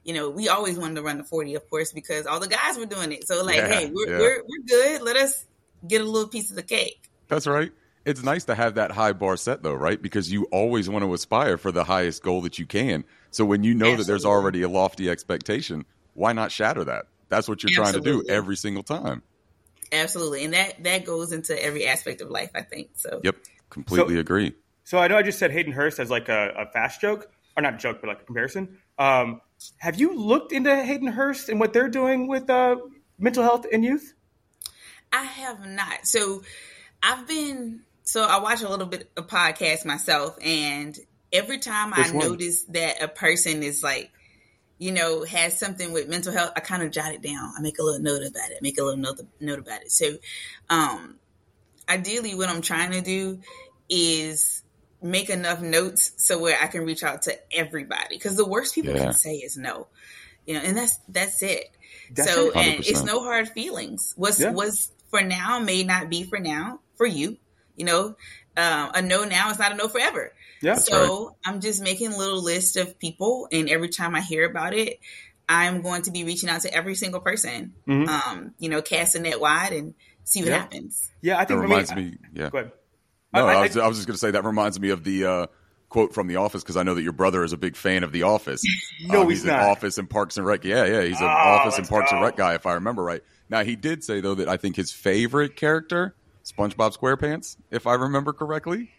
[0.05, 2.79] you know we always wanted to run the 40 of course because all the guys
[2.79, 4.19] were doing it so like Yeah, hey we're, yeah.
[4.19, 5.45] we're we're good let us
[5.87, 7.73] get a little piece of the cake That's right.
[8.05, 10.01] It's nice to have that high bar set though, right?
[10.01, 13.05] Because you always want to aspire for the highest goal that you can.
[13.31, 15.85] So when you know that there's already a lofty expectation,
[16.15, 17.07] why not shatter that?
[17.29, 19.23] That's what you're trying to do every single time.
[19.93, 23.37] Absolutely and that that goes into every aspect of life i think so Yep.
[23.71, 24.53] Completely So- agree.
[24.85, 27.63] so I know I just said Hayden Hurst as like a, a fast joke, or
[27.63, 28.79] not joke, but like a comparison.
[28.99, 29.41] Um,
[29.79, 32.77] have you looked into Hayden Hurst and what they're doing with uh,
[33.19, 34.13] mental health in youth?
[35.13, 36.07] I have not.
[36.07, 36.43] So
[37.03, 40.99] I've been so I watch a little bit of podcast myself, and
[41.33, 42.29] every time Which I one?
[42.29, 44.11] notice that a person is like,
[44.83, 47.53] you know, has something with mental health, I kind of jot it down.
[47.57, 48.61] I make a little note about it.
[48.63, 49.93] Make a little note note about it.
[49.93, 50.17] So,
[50.69, 51.21] um,
[51.89, 53.39] ideally, what I'm trying to do
[53.89, 54.65] is
[55.01, 58.17] make enough notes so where I can reach out to everybody.
[58.17, 59.05] Because the worst people yeah.
[59.05, 59.87] can say is no,
[60.47, 61.71] you know, and that's that's it.
[62.13, 62.57] That's so, it.
[62.57, 64.15] and it's no hard feelings.
[64.17, 64.51] What's yeah.
[64.51, 67.37] what's for now may not be for now for you.
[67.77, 68.17] You know,
[68.57, 70.33] um, a no now is not a no forever.
[70.63, 70.75] Yeah.
[70.75, 71.37] So right.
[71.45, 75.01] I'm just making a little list of people, and every time I hear about it,
[75.49, 77.75] I'm going to be reaching out to every single person.
[77.87, 78.09] Mm-hmm.
[78.09, 79.95] Um, you know, cast a net wide and
[80.25, 80.59] see what yeah.
[80.59, 81.11] happens.
[81.21, 82.17] Yeah, I think that reminds me.
[82.33, 82.51] Yeah.
[82.51, 82.73] Go ahead.
[83.35, 85.05] No, I, I, I, was, I was just going to say that reminds me of
[85.05, 85.47] the uh,
[85.89, 88.13] quote from The Office because I know that your brother is a big fan of
[88.13, 88.63] The Office.
[89.07, 90.65] no, um, he's, he's an Office and Parks and Rec.
[90.65, 92.17] Yeah, yeah, he's an oh, Office and Parks go.
[92.17, 93.23] and Rec guy, if I remember right.
[93.49, 97.95] Now he did say though that I think his favorite character, SpongeBob SquarePants, if I
[97.95, 98.91] remember correctly.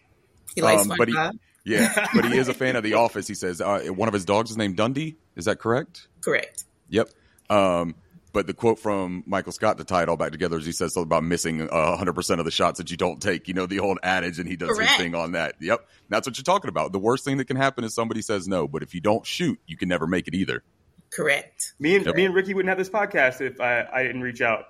[0.54, 0.98] He likes um, SpongeBob.
[0.98, 3.26] But he, yeah, but he is a fan of The Office.
[3.26, 5.16] He says uh, one of his dogs is named Dundee.
[5.36, 6.08] Is that correct?
[6.20, 6.64] Correct.
[6.88, 7.10] Yep.
[7.50, 7.94] Um,
[8.32, 10.92] but the quote from Michael Scott to tie it all back together is he says
[10.92, 13.48] something about missing hundred percent of the shots that you don't take.
[13.48, 14.90] You know the old adage, and he does Correct.
[14.90, 15.54] his thing on that.
[15.60, 16.92] Yep, that's what you're talking about.
[16.92, 19.58] The worst thing that can happen is somebody says no, but if you don't shoot,
[19.66, 20.64] you can never make it either.
[21.10, 21.74] Correct.
[21.78, 22.16] Me and yep.
[22.16, 24.64] me and Ricky wouldn't have this podcast if I, I didn't reach out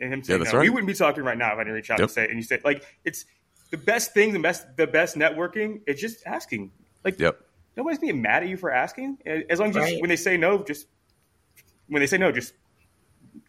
[0.00, 0.58] and him saying yeah, no.
[0.58, 0.64] Right.
[0.64, 2.08] We wouldn't be talking right now if I didn't reach out yep.
[2.08, 2.24] and say.
[2.24, 3.24] And you say like it's
[3.70, 5.80] the best thing, the best the best networking.
[5.86, 6.72] It's just asking.
[7.04, 7.40] Like yep.
[7.76, 9.18] nobody's being mad at you for asking.
[9.48, 9.94] As long as right.
[9.94, 10.86] you, when they say no, just
[11.88, 12.54] when they say no, just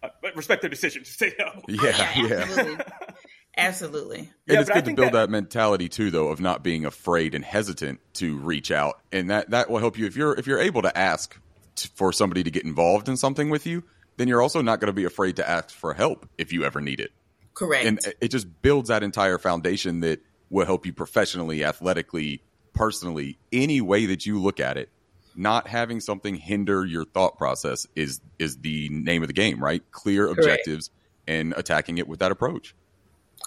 [0.03, 1.61] uh, respect their decision to say no.
[1.67, 2.35] Yeah, yeah.
[2.35, 2.85] Absolutely.
[3.57, 4.19] absolutely.
[4.19, 7.33] And yeah, it's good to build that, that, mentality too, though, of not being afraid
[7.33, 10.59] and hesitant to reach out, and that that will help you if you're if you're
[10.59, 11.39] able to ask
[11.75, 13.83] t- for somebody to get involved in something with you.
[14.17, 16.81] Then you're also not going to be afraid to ask for help if you ever
[16.81, 17.11] need it.
[17.57, 17.85] Correct.
[17.85, 22.43] And it just builds that entire foundation that will help you professionally, athletically,
[22.73, 24.89] personally, any way that you look at it
[25.37, 29.83] not having something hinder your thought process is is the name of the game, right?
[29.91, 30.39] Clear Correct.
[30.39, 30.89] objectives
[31.27, 32.75] and attacking it with that approach.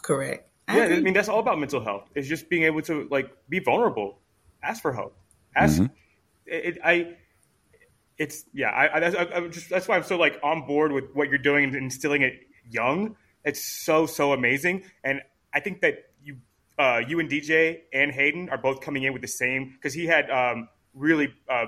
[0.02, 0.48] Correct.
[0.68, 2.08] yeah, I mean that's all about mental health.
[2.14, 4.18] It's just being able to like be vulnerable,
[4.62, 5.16] ask for help,
[5.54, 5.82] ask.
[5.82, 5.92] Mm-hmm.
[6.46, 7.16] It, I,
[8.18, 8.70] it's yeah.
[8.70, 11.64] I, I, I just that's why I'm so like on board with what you're doing
[11.64, 13.16] and instilling it young.
[13.44, 15.20] It's so so amazing, and
[15.52, 16.36] I think that you
[16.78, 20.06] uh, you and DJ and Hayden are both coming in with the same because he
[20.06, 21.66] had um, really uh,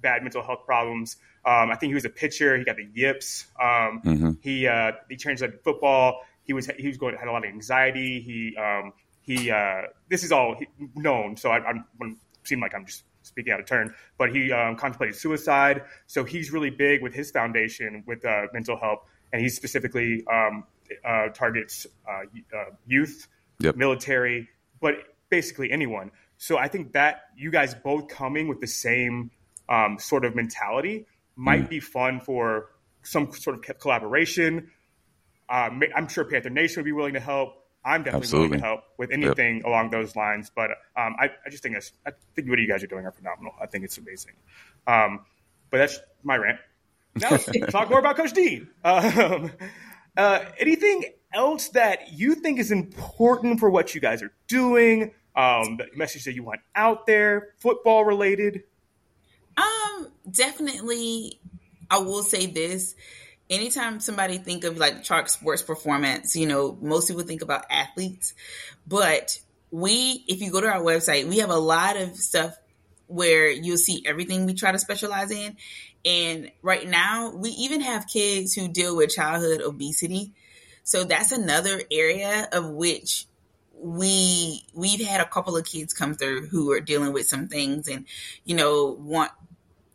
[0.00, 1.16] bad mental health problems.
[1.44, 2.56] Um, I think he was a pitcher.
[2.56, 3.46] He got the yips.
[3.60, 4.30] Um, mm-hmm.
[4.40, 6.22] He uh, he translated football.
[6.44, 8.20] He was he was going had a lot of anxiety.
[8.20, 10.56] He um, he uh, this is all
[10.94, 11.36] known.
[11.36, 14.76] So I, I'm, I'm seem like I'm just speaking out of turn, but he um,
[14.76, 15.82] contemplated suicide.
[16.06, 19.00] So he's really big with his foundation with uh, mental health,
[19.32, 20.64] and he's specifically um,
[21.04, 22.22] uh, targets uh,
[22.56, 23.28] uh, youth,
[23.60, 23.76] yep.
[23.76, 24.48] military,
[24.80, 24.94] but
[25.30, 26.10] basically anyone.
[26.36, 29.30] So I think that you guys both coming with the same
[29.68, 31.70] um, sort of mentality might mm.
[31.70, 32.70] be fun for
[33.02, 34.70] some sort of collaboration.
[35.48, 37.54] Uh, I'm sure Panther Nation would be willing to help.
[37.84, 38.48] I'm definitely Absolutely.
[38.48, 39.66] willing to help with anything yep.
[39.66, 40.50] along those lines.
[40.54, 43.12] But um, I, I, just think that's, I think what you guys are doing are
[43.12, 43.52] phenomenal.
[43.60, 44.32] I think it's amazing.
[44.86, 45.20] Um,
[45.70, 46.60] but that's my rant.
[47.16, 48.62] Now let's talk more about Coach D.
[48.82, 49.52] Um,
[50.16, 55.12] uh, anything else that you think is important for what you guys are doing?
[55.36, 58.62] Um, the message that you want out there, football related?
[59.56, 61.40] Um, definitely.
[61.90, 62.94] I will say this.
[63.50, 68.32] Anytime somebody think of like Chark sports performance, you know, most people think about athletes,
[68.86, 69.38] but
[69.70, 72.56] we, if you go to our website, we have a lot of stuff
[73.06, 75.56] where you'll see everything we try to specialize in.
[76.04, 80.32] And right now, we even have kids who deal with childhood obesity.
[80.82, 83.26] So that's another area of which
[83.84, 87.86] we we've had a couple of kids come through who are dealing with some things
[87.86, 88.06] and
[88.44, 89.30] you know want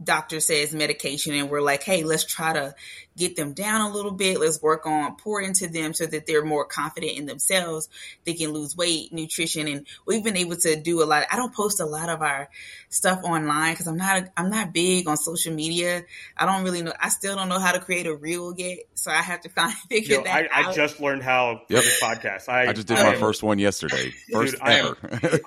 [0.03, 2.75] doctor says medication and we're like hey let's try to
[3.19, 4.39] get them down a little bit.
[4.39, 7.89] Let's work on pour into them so that they're more confident in themselves.
[8.25, 11.25] They can lose weight nutrition and we've been able to do a lot.
[11.31, 12.49] I don't post a lot of our
[12.89, 16.03] stuff online because i'm not i'm not big on social media.
[16.35, 19.11] I don't really know i still don't know how to create a reel yet so
[19.11, 20.69] i have to find figure Yo, that I, out.
[20.69, 21.83] i just learned how yep.
[21.83, 22.49] this podcast.
[22.49, 24.11] I, I just did I, my first one yesterday.
[24.31, 24.97] First dude, ever.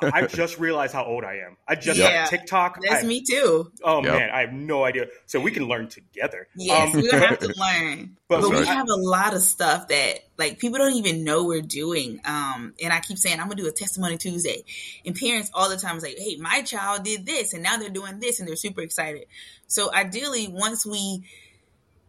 [0.03, 1.57] I, I, just realized how old i am.
[1.67, 2.29] I just yep.
[2.29, 2.79] tiktok.
[2.83, 3.71] That's me too.
[3.83, 4.13] Oh yep.
[4.13, 5.07] man i have no idea.
[5.27, 6.49] So we can learn together.
[6.55, 8.17] Yes um, we have to learn.
[8.29, 11.63] But, but we have a lot of stuff that like people don't even know we're
[11.63, 12.21] doing.
[12.25, 14.65] Um, and I keep saying I'm gonna do a testimony Tuesday,
[15.05, 17.91] and parents all the time is like, "Hey, my child did this, and now they're
[17.91, 19.27] doing this, and they're super excited."
[19.67, 21.25] So ideally, once we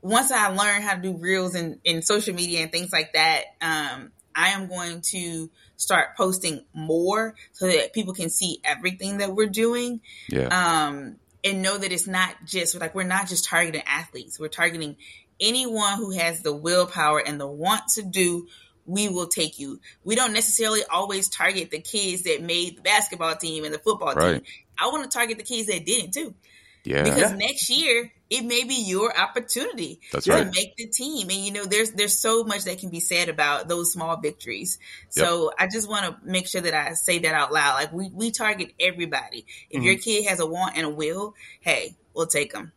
[0.02, 3.44] once I learn how to do reels and in social media and things like that,
[3.62, 9.34] um, I am going to start posting more so that people can see everything that
[9.34, 10.02] we're doing.
[10.30, 10.48] Yeah.
[10.48, 14.40] Um, and know that it's not just like we're not just targeting athletes.
[14.40, 14.96] We're targeting
[15.40, 18.48] anyone who has the willpower and the want to do
[18.86, 19.80] we will take you.
[20.04, 24.14] We don't necessarily always target the kids that made the basketball team and the football
[24.14, 24.36] right.
[24.36, 24.44] team.
[24.80, 26.36] I want to target the kids that didn't too.
[26.84, 27.04] Yeah.
[27.04, 27.38] Because yeah.
[27.38, 30.52] next year it may be your opportunity That's to right.
[30.54, 31.30] make the team.
[31.30, 34.80] And you know, there's there's so much that can be said about those small victories.
[35.10, 35.54] So yep.
[35.60, 37.76] I just want to make sure that I say that out loud.
[37.76, 39.46] Like we we target everybody.
[39.70, 39.86] If mm-hmm.
[39.86, 42.74] your kid has a want and a will, hey, we'll take them.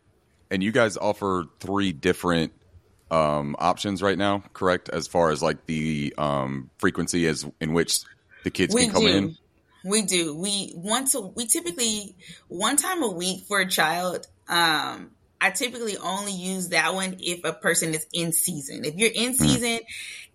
[0.49, 2.53] And you guys offer three different
[3.11, 4.89] um, options right now, correct?
[4.89, 7.99] As far as like the um, frequency as in which
[8.43, 9.07] the kids we can come do.
[9.07, 9.37] in.
[9.83, 10.35] We do.
[10.35, 10.73] We
[11.11, 11.33] to.
[11.35, 12.15] We typically
[12.47, 14.27] one time a week for a child.
[14.47, 18.85] Um, I typically only use that one if a person is in season.
[18.85, 19.45] If you're in mm-hmm.
[19.45, 19.79] season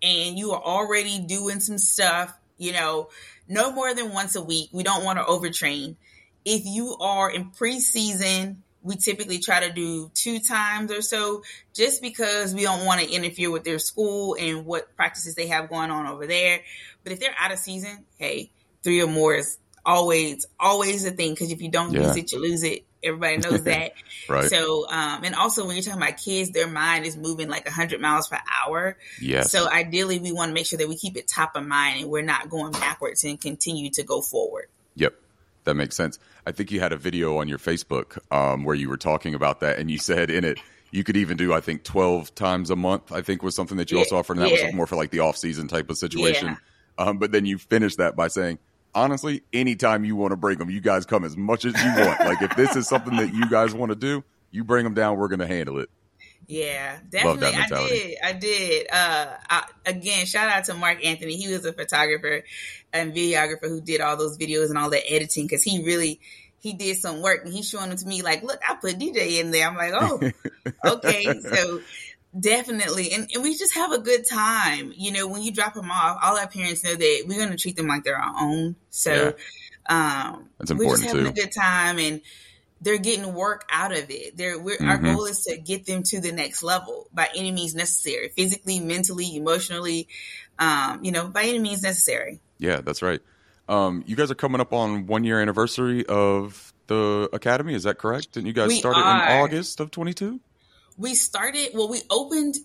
[0.01, 3.09] and you are already doing some stuff, you know,
[3.47, 4.69] no more than once a week.
[4.71, 5.97] We don't want to overtrain.
[6.45, 11.41] If you are in preseason, we typically try to do two times or so
[11.73, 15.69] just because we don't want to interfere with their school and what practices they have
[15.69, 16.59] going on over there.
[17.03, 18.51] But if they're out of season, hey,
[18.83, 22.07] three or more is always, always a thing because if you don't yeah.
[22.07, 22.83] use it, you lose it.
[23.01, 23.93] Everybody knows that.
[24.29, 24.49] right.
[24.49, 27.99] So, um, and also when you're talking about kids, their mind is moving like 100
[28.01, 28.97] miles per hour.
[29.21, 29.51] Yes.
[29.51, 32.09] So ideally, we want to make sure that we keep it top of mind and
[32.09, 34.67] we're not going backwards and continue to go forward.
[34.95, 35.15] Yep.
[35.65, 36.19] That makes sense.
[36.45, 39.61] I think you had a video on your Facebook um, where you were talking about
[39.61, 40.59] that, and you said in it
[40.91, 43.11] you could even do I think twelve times a month.
[43.11, 44.65] I think was something that you yeah, also offered, and that yeah.
[44.65, 46.49] was more for like the off season type of situation.
[46.99, 47.05] Yeah.
[47.05, 48.59] Um, but then you finished that by saying
[48.95, 52.19] honestly, anytime you want to bring them, you guys come as much as you want.
[52.19, 55.17] like if this is something that you guys want to do, you bring them down.
[55.17, 55.89] We're going to handle it.
[56.47, 57.47] Yeah, definitely.
[57.47, 58.17] I did.
[58.23, 58.87] I did.
[58.91, 61.37] Uh, I, again, shout out to Mark Anthony.
[61.37, 62.43] He was a photographer
[62.91, 66.19] and videographer who did all those videos and all the editing because he really
[66.59, 69.39] he did some work and he's showing them to me like, look, I put DJ
[69.39, 69.67] in there.
[69.67, 70.31] I'm like, oh,
[70.85, 71.39] okay.
[71.41, 71.81] so
[72.37, 73.11] Definitely.
[73.11, 74.91] And, and, we just have a good time.
[74.95, 77.57] You know, when you drop them off, all our parents know that we're going to
[77.57, 78.75] treat them like they're our own.
[78.89, 79.35] So,
[79.87, 80.33] yeah.
[80.33, 81.41] um, That's important we're just having too.
[81.41, 82.21] a good time and
[82.83, 84.37] they're getting work out of it.
[84.37, 84.89] They're, mm-hmm.
[84.89, 88.79] our goal is to get them to the next level by any means necessary, physically,
[88.79, 90.07] mentally, emotionally,
[90.59, 92.39] um, you know, by any means necessary.
[92.59, 93.21] Yeah, that's right.
[93.67, 97.73] Um, you guys are coming up on one year anniversary of the academy.
[97.73, 98.33] Is that correct?
[98.33, 100.39] Didn't you guys we start it in August of 22?
[100.97, 102.55] we started well we opened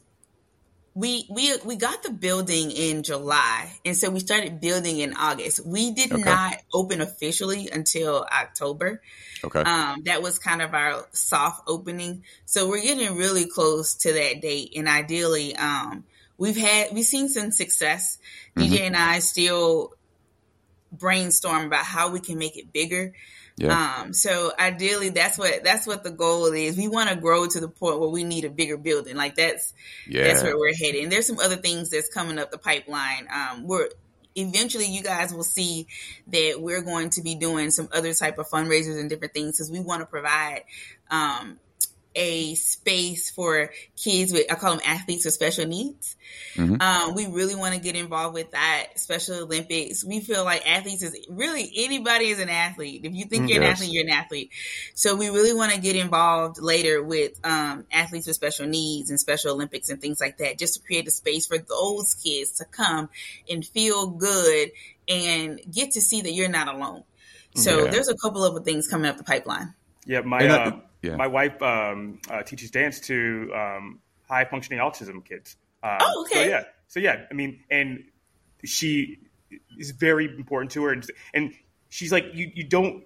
[0.99, 5.65] we we we got the building in July and so we started building in August.
[5.65, 6.23] We did okay.
[6.23, 9.01] not open officially until October.
[9.45, 9.61] Okay.
[9.61, 12.25] Um that was kind of our soft opening.
[12.47, 16.03] So we're getting really close to that date and ideally um
[16.37, 18.19] we've had we've seen some success.
[18.57, 18.75] Mm-hmm.
[18.75, 19.95] DJ and I still
[20.91, 23.15] brainstorm about how we can make it bigger.
[23.59, 24.03] Yeah.
[24.03, 26.77] Um, so ideally that's what that's what the goal is.
[26.77, 29.17] We want to grow to the point where we need a bigger building.
[29.17, 29.75] Like that's
[30.07, 30.25] yeah.
[30.25, 31.09] that's where we're heading.
[31.09, 33.27] There's some other things that's coming up the pipeline.
[33.35, 33.89] Um, we're
[34.37, 35.89] eventually you guys will see
[36.29, 39.73] that we're going to be doing some other type of fundraisers and different things because
[39.73, 40.63] we want to provide
[41.11, 41.59] um,
[42.19, 46.17] a space for kids with I call them athletes with special needs.
[46.57, 46.83] Mm-hmm.
[46.83, 50.05] Um, we really want to get involved with that Special Olympics.
[50.05, 53.05] We feel like athletes is really anybody is an athlete.
[53.05, 53.69] If you think you're yes.
[53.69, 54.51] an athlete, you're an athlete.
[54.95, 59.21] So we really want to get involved later with um, athletes with special needs and
[59.21, 62.65] Special Olympics and things like that, just to create a space for those kids to
[62.65, 63.09] come
[63.49, 64.73] and feel good
[65.09, 67.05] and get to see that you're not alone.
[67.55, 67.91] So yeah.
[67.91, 69.75] there's a couple of things coming up the pipeline.
[70.05, 71.17] Yeah, my uh, yeah.
[71.17, 75.57] My wife um, uh, teaches dance to um, high functioning autism kids.
[75.83, 76.45] Um, oh, okay.
[76.45, 78.05] So yeah, so yeah, I mean, and
[78.65, 79.19] she
[79.79, 81.55] is very important to her, and, and
[81.89, 83.05] she's like, you, you don't.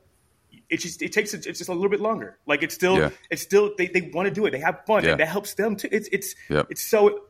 [0.69, 2.39] It just it takes it's just a little bit longer.
[2.47, 3.11] Like it's still yeah.
[3.31, 4.53] it's still they, they want to do it.
[4.53, 5.13] They have fun, yeah.
[5.13, 5.89] and that helps them too.
[5.93, 6.69] It's it's yep.
[6.71, 7.25] it's so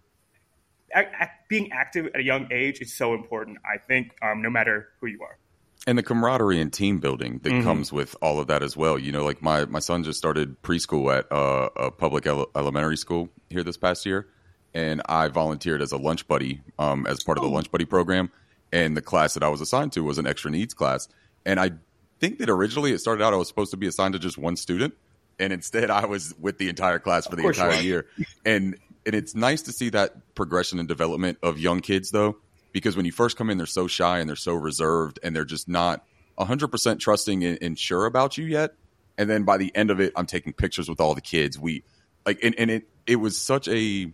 [1.49, 3.59] being active at a young age is so important.
[3.65, 5.39] I think um, no matter who you are
[5.87, 7.65] and the camaraderie and team building that mm-hmm.
[7.65, 8.99] comes with all of that as well.
[8.99, 12.97] You know, like my my son just started preschool at uh, a public ele- elementary
[12.97, 14.29] school here this past year,
[14.75, 17.53] and I volunteered as a lunch buddy um, as part of the oh.
[17.53, 18.31] lunch buddy program.
[18.75, 21.09] And the class that I was assigned to was an extra needs class,
[21.45, 21.73] and I
[22.21, 24.57] think that originally it started out I was supposed to be assigned to just one
[24.57, 24.95] student,
[25.39, 28.07] and instead I was with the entire class for the entire year.
[28.47, 32.37] And and it's nice to see that progression and development of young kids though,
[32.73, 35.45] because when you first come in, they're so shy and they're so reserved and they're
[35.45, 36.05] just not
[36.39, 38.75] 100% trusting and, and sure about you yet.
[39.19, 41.59] And then by the end of it, I'm taking pictures with all the kids.
[41.59, 41.85] We
[42.25, 44.13] like, and, and it, it was such a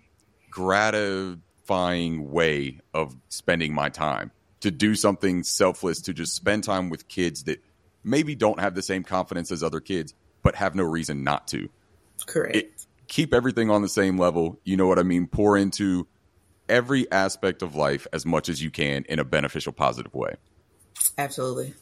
[0.50, 7.06] gratifying way of spending my time to do something selfless, to just spend time with
[7.09, 7.62] kids that
[8.02, 11.68] maybe don't have the same confidence as other kids, but have no reason not to.
[12.26, 12.56] Correct.
[12.56, 14.59] It, keep everything on the same level.
[14.64, 15.26] You know what I mean?
[15.26, 16.06] Pour into
[16.69, 20.37] every aspect of life as much as you can in a beneficial, positive way.
[21.16, 21.75] Absolutely.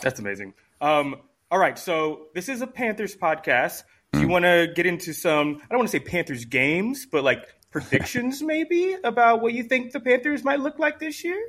[0.00, 0.54] That's amazing.
[0.80, 1.16] Um,
[1.50, 3.82] all right, so this is a Panthers podcast.
[4.12, 5.60] Do you want to get into some?
[5.62, 9.92] I don't want to say Panthers games, but like predictions, maybe about what you think
[9.92, 11.42] the Panthers might look like this year.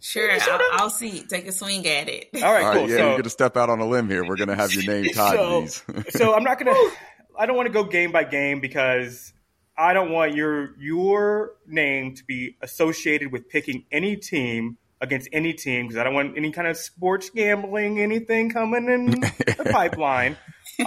[0.00, 1.22] Sure, I'll, I'll, see.
[1.22, 2.28] Take a swing at it.
[2.34, 2.90] All right, All cool.
[2.90, 4.24] yeah, so, you're going to step out on a limb here.
[4.24, 6.12] We're going to have your name tied so, to these.
[6.18, 6.96] so I'm not going to.
[7.38, 9.32] I don't want to go game by game because
[9.76, 15.52] I don't want your your name to be associated with picking any team against any
[15.52, 20.36] team because I don't want any kind of sports gambling, anything coming in the pipeline.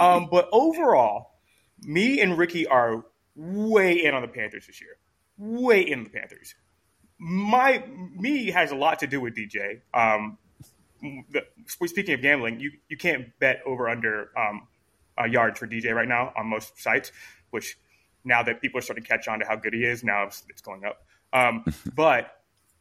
[0.00, 1.32] Um, but overall,
[1.82, 4.96] me and Ricky are way in on the Panthers this year.
[5.36, 6.54] Way in the Panthers.
[7.18, 9.80] My me has a lot to do with DJ.
[9.92, 10.38] Um,
[11.00, 14.68] the, speaking of gambling, you you can't bet over under um,
[15.18, 17.12] uh, yards for DJ right now on most sites,
[17.50, 17.78] which
[18.26, 20.42] now that people are starting to catch on to how good he is, now it's,
[20.48, 21.06] it's going up.
[21.32, 21.64] Um,
[21.94, 22.30] but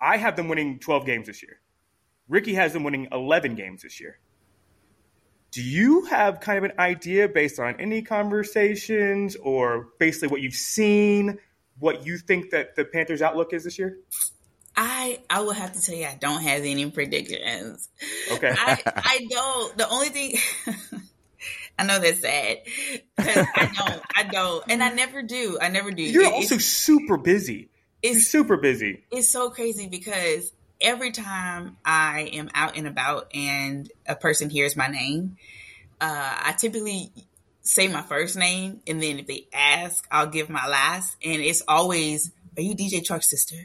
[0.01, 1.59] I have them winning 12 games this year.
[2.27, 4.19] Ricky has them winning 11 games this year.
[5.51, 10.53] Do you have kind of an idea based on any conversations or basically what you've
[10.53, 11.39] seen,
[11.79, 13.99] what you think that the Panthers' outlook is this year?
[14.75, 17.87] I I will have to tell you I don't have any predictions.
[18.33, 18.53] Okay.
[18.53, 19.77] I I don't.
[19.77, 20.35] The only thing
[21.77, 22.59] I know that's sad.
[23.17, 24.01] I don't.
[24.15, 25.57] I don't, and I never do.
[25.61, 26.03] I never do.
[26.03, 27.69] You're It- also super busy.
[28.03, 29.03] You're it's super busy.
[29.11, 34.75] it's so crazy because every time I am out and about and a person hears
[34.75, 35.37] my name,
[35.99, 37.11] uh, I typically
[37.63, 41.63] say my first name, and then if they ask, I'll give my last, and it's
[41.67, 43.55] always, "Are you DJ Chark's sister?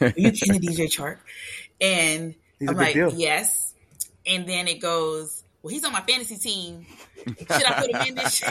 [0.00, 1.18] Are you Kenny DJ Chark?"
[1.80, 3.12] And He's I'm like, deal.
[3.14, 3.72] "Yes,"
[4.26, 5.37] and then it goes,
[5.68, 6.86] "Well, he's on my fantasy team.
[7.26, 8.42] Should I put him in this?"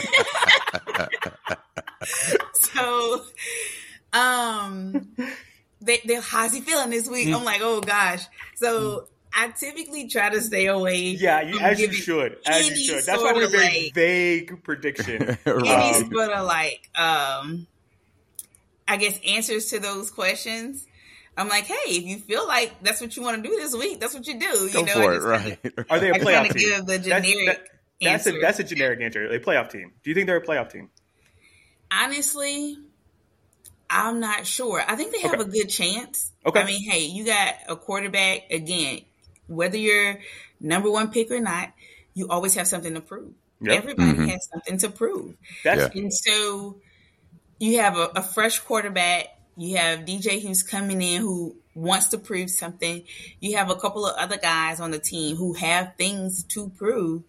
[2.74, 3.22] so,
[4.12, 5.08] um,
[5.80, 7.28] they, they're how's he feeling this week?
[7.34, 8.24] I'm like, oh gosh.
[8.56, 11.00] So I typically try to stay away.
[11.10, 12.38] Yeah, you, as you should.
[12.46, 13.04] As you should.
[13.04, 15.22] That's why I sort want very like- vague prediction.
[15.46, 15.94] Any Right.
[16.10, 17.66] sort of like, um,
[18.86, 20.86] I guess answers to those questions.
[21.38, 24.00] I'm like, hey, if you feel like that's what you want to do this week,
[24.00, 24.46] that's what you do.
[24.46, 25.62] You Go know, for it, right?
[25.62, 26.68] kinda- Are they a I playoff kinda team?
[26.68, 27.68] give the That's- generic that-
[28.00, 29.24] that's a that's a generic answer.
[29.26, 29.92] A playoff team.
[30.04, 30.90] Do you think they're a playoff team?
[31.90, 32.76] Honestly,
[33.90, 34.82] I'm not sure.
[34.86, 35.42] I think they have Okay.
[35.42, 36.32] a good chance.
[36.44, 36.60] Okay.
[36.60, 39.00] I mean, hey, you got a quarterback again.
[39.46, 40.20] Whether you're
[40.60, 41.72] number one pick or not,
[42.14, 43.32] you always have something to prove.
[43.62, 43.76] Yep.
[43.76, 44.28] Everybody Mhm.
[44.28, 45.34] has something to prove.
[45.64, 46.80] That's And so
[47.58, 49.26] you have a, a fresh quarterback.
[49.58, 53.02] You have DJ who's coming in who wants to prove something.
[53.40, 57.24] You have a couple of other guys on the team who have things to prove.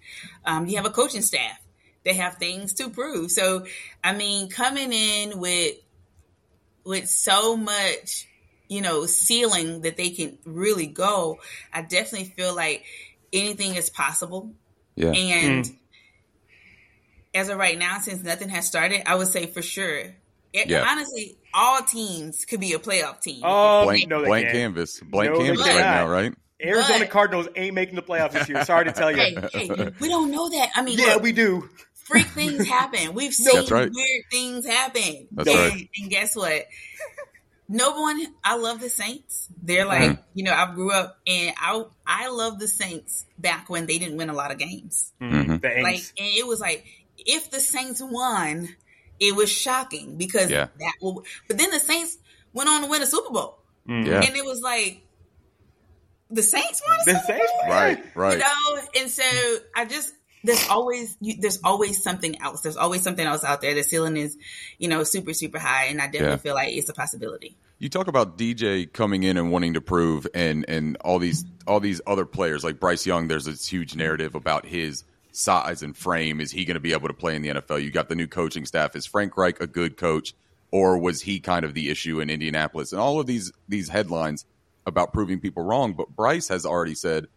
[0.45, 1.59] Um, you have a coaching staff
[2.05, 3.31] that have things to prove.
[3.31, 3.65] So,
[4.03, 5.75] I mean, coming in with
[6.85, 8.27] with so much,
[8.67, 11.39] you know, ceiling that they can really go,
[11.73, 12.83] I definitely feel like
[13.33, 14.53] anything is possible.
[14.95, 15.11] Yeah.
[15.11, 15.75] And Mm.
[17.33, 20.15] as of right now, since nothing has started, I would say for sure.
[20.53, 20.85] It, Yeah.
[20.87, 23.41] Honestly, all teams could be a playoff team.
[23.43, 24.99] Oh, blank no, blank canvas.
[24.99, 25.81] Blank No, canvas right cannot.
[25.81, 26.33] now, right?
[26.61, 28.65] Arizona But- Cardinals ain't making the playoffs this year.
[28.65, 29.17] Sorry to tell you.
[29.17, 30.69] hey, hey, we don't know that.
[30.75, 31.69] I mean, yeah, look, we do.
[31.93, 33.13] freak things happen.
[33.13, 33.89] We've seen That's right.
[33.93, 35.27] weird things happen.
[35.31, 35.89] That's and, right.
[36.01, 36.65] and guess what?
[37.71, 38.25] No one.
[38.43, 39.47] I love the Saints.
[39.61, 40.21] They're like Mm-hmm.
[40.33, 44.17] you know I grew up and I I love the Saints back when they didn't
[44.17, 45.13] win a lot of games.
[45.21, 45.83] Mm, The Aints.
[45.83, 46.83] Like and it was like
[47.17, 48.69] if the Saints won,
[49.19, 50.67] it was shocking because Yeah.
[50.79, 51.23] that will.
[51.47, 52.17] But then the Saints
[52.53, 54.05] went on to win a Super Bowl, Mm.
[54.07, 54.21] Yeah.
[54.21, 55.01] and it was like
[56.31, 57.69] the Saints won a The Super Saints Bowl.
[57.71, 58.33] Right, right.
[58.33, 59.23] You know, and so
[59.75, 60.13] I just
[60.43, 62.61] there's always you, there's always something else.
[62.61, 63.73] There's always something else out there.
[63.73, 64.37] The ceiling is,
[64.77, 66.37] you know, super super high, and I definitely Yeah.
[66.37, 67.57] feel like it's a possibility.
[67.79, 71.79] You talk about DJ coming in and wanting to prove, and and all these all
[71.79, 73.27] these other players like Bryce Young.
[73.27, 76.39] There's this huge narrative about his size and frame.
[76.39, 77.83] Is he going to be able to play in the NFL?
[77.83, 78.95] You got the new coaching staff.
[78.95, 80.33] Is Frank Reich a good coach,
[80.71, 82.91] or was he kind of the issue in Indianapolis?
[82.91, 84.45] And all of these these headlines
[84.85, 85.93] about proving people wrong.
[85.93, 87.27] But Bryce has already said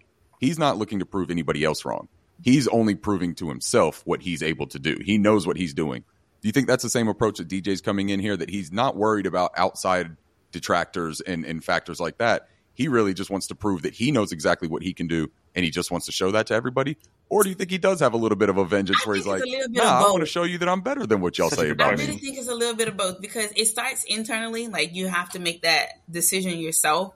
[0.41, 2.09] he's not looking to prove anybody else wrong.
[2.43, 4.99] He's only proving to himself what he's able to do.
[5.05, 6.03] He knows what he's doing.
[6.41, 8.37] Do you think that's the same approach that DJ's coming in here?
[8.37, 10.17] That he's not worried about outside
[10.51, 12.49] detractors and, and factors like that.
[12.75, 15.65] He really just wants to prove that he knows exactly what he can do, and
[15.65, 16.97] he just wants to show that to everybody.
[17.29, 19.17] Or do you think he does have a little bit of a vengeance I where
[19.17, 21.07] he's like, a little bit "Nah, of I want to show you that I'm better
[21.07, 22.07] than what y'all say a good about I question.
[22.09, 24.69] me." really think it's a little bit of both because it starts internally.
[24.69, 27.15] Like you have to make that decision yourself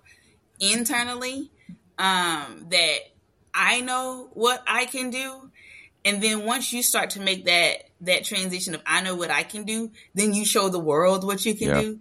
[0.61, 1.51] internally.
[1.99, 2.99] Um, that
[3.55, 5.51] I know what I can do,
[6.05, 9.43] and then once you start to make that that transition of I know what I
[9.45, 11.81] can do, then you show the world what you can Yeah.
[11.81, 12.01] do.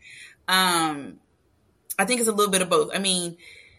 [0.50, 1.20] Um,
[1.98, 2.92] I think it's a little bit of both.
[2.94, 3.38] I mean,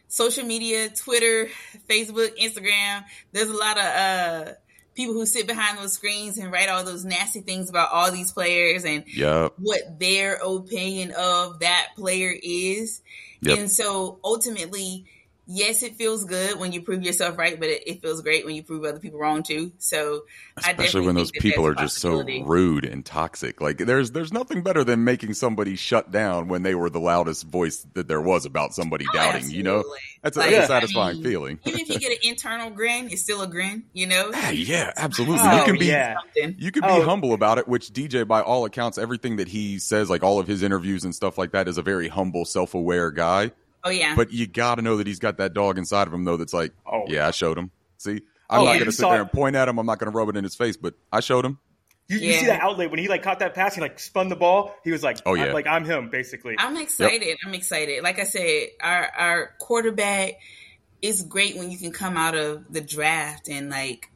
[0.09, 1.49] social media, Twitter,
[1.89, 3.05] Facebook, Instagram.
[3.33, 4.53] There's a lot of uh,
[4.95, 8.33] people who sit behind those screens and write all those nasty things about all these
[8.33, 9.55] players and Yep.
[9.59, 13.03] what their opinion of that player is.
[13.43, 13.59] Yep.
[13.59, 15.05] And so ultimately,
[15.47, 18.55] yes, it feels good when you prove yourself right, but it, it feels great when
[18.55, 19.73] you prove other people wrong too.
[19.79, 20.23] So
[20.57, 23.61] Especially definitely when those that people are just so rude and toxic.
[23.61, 27.45] Like there's there's nothing better than making somebody shut down when they were the loudest
[27.47, 29.51] voice that there was about somebody Oh, doubting.
[29.51, 29.99] You know, absolutely.
[30.23, 31.59] that's a, Like, that's a satisfying I mean, feeling.
[31.65, 34.31] Even if you get an internal grin, it's still a grin, you know?
[34.37, 35.49] Yeah, yeah, absolutely.
[35.49, 36.17] Oh, you can be yeah.
[36.59, 37.03] You can be Oh.
[37.05, 40.47] humble about it, which DJ, by all accounts, everything that he says, like all of
[40.47, 43.53] his interviews and stuff like that, is a very humble, self-aware guy.
[43.87, 44.14] Oh yeah.
[44.16, 46.37] But you got to know that he's got that dog inside of him, though.
[46.37, 47.05] That's like, Oh.
[47.09, 47.70] yeah, I showed him.
[47.99, 48.20] See,
[48.51, 49.78] I'm Oh, not yeah, going to sit saw there and point at him.
[49.78, 51.59] I'm not going to rub it in his face, but I showed him.
[52.09, 54.37] You, you see that outlet when he like caught that pass, he like spun the
[54.37, 54.74] ball.
[54.84, 55.53] He was like, Oh, yeah.
[55.53, 56.55] like I'm him, basically.
[56.59, 57.37] I'm excited.
[57.45, 58.03] I'm excited.
[58.05, 60.34] Like I said, our our quarterback
[61.03, 64.09] is great when you can come out of the draft and like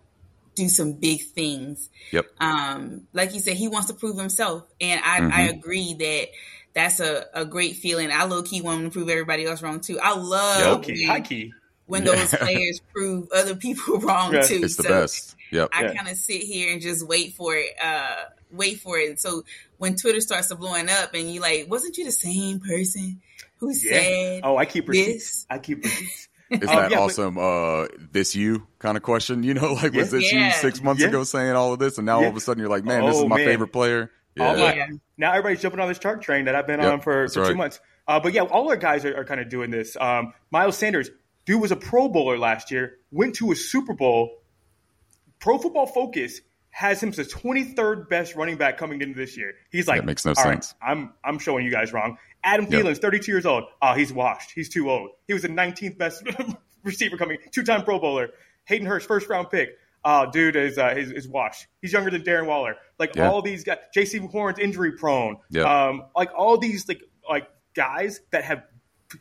[0.54, 1.90] do some big things.
[2.12, 2.26] Yep.
[2.40, 5.58] Um, like you said, he wants to prove himself, and I, I Mhm.
[5.58, 6.28] agree that
[6.74, 8.10] that's a, a great feeling.
[8.12, 9.98] I low key want him to prove everybody else wrong too.
[10.00, 10.66] I love Yep.
[10.66, 11.52] Low key, when, key.
[11.86, 12.14] when Yeah.
[12.14, 14.42] those players prove other people wrong Yeah.
[14.42, 14.60] too.
[14.62, 15.36] It's the So best.
[15.50, 15.68] Yep.
[15.72, 15.94] I Yeah.
[15.94, 17.70] kind of sit here and just wait for it.
[17.82, 18.16] Uh,
[18.52, 19.20] wait for it.
[19.20, 19.44] So
[19.78, 23.20] when Twitter starts to blowing up, and you like, wasn't you the same person
[23.58, 23.90] who Yeah.
[23.92, 25.12] said Oh, I keep receipts.
[25.12, 25.46] this?
[25.50, 26.28] I keep receipts.
[26.50, 27.38] Is Oh, that yeah, but- awesome?
[27.38, 29.44] uh, this you kind of question?
[29.44, 30.18] You know, like was Yeah.
[30.18, 30.46] this Yeah.
[30.48, 31.08] you six months Yeah.
[31.08, 32.26] ago saying all of this, and now Yeah.
[32.26, 33.46] all of a sudden you're like, man, this Oh, is my man.
[33.46, 34.10] favorite player.
[34.36, 34.44] Yeah.
[34.48, 37.28] All my- now everybody's jumping on this Chark train that I've been Yep, on for,
[37.28, 37.80] for two months.
[38.08, 39.96] Uh, but yeah, all our guys are, are kind of doing this.
[40.00, 41.10] Um, Miles Sanders,
[41.44, 44.38] dude was a Pro Bowler last year, went to a Super Bowl.
[45.38, 49.54] Pro Football Focus has him as the 23rd best running back coming into this year.
[49.70, 52.18] He's like, That makes no "All right, sense." I'm I'm showing you guys wrong.
[52.42, 52.84] Adam Yep.
[52.84, 53.64] Thielen's 32 years old.
[53.82, 54.52] Oh, he's washed.
[54.54, 55.10] He's too old.
[55.26, 56.22] He was the 19th best
[56.84, 58.30] receiver coming, two-time Pro Bowler.
[58.64, 59.70] Hayden Hurst, first round pick.
[60.04, 61.66] Oh, dude is uh, is, is washed.
[61.82, 62.76] He's younger than Darren Waller.
[62.98, 63.30] Like Yeah.
[63.30, 65.36] all these guys, Jaycee Horn's injury prone.
[65.50, 65.66] Yep.
[65.66, 68.62] Um, like all these like like guys that have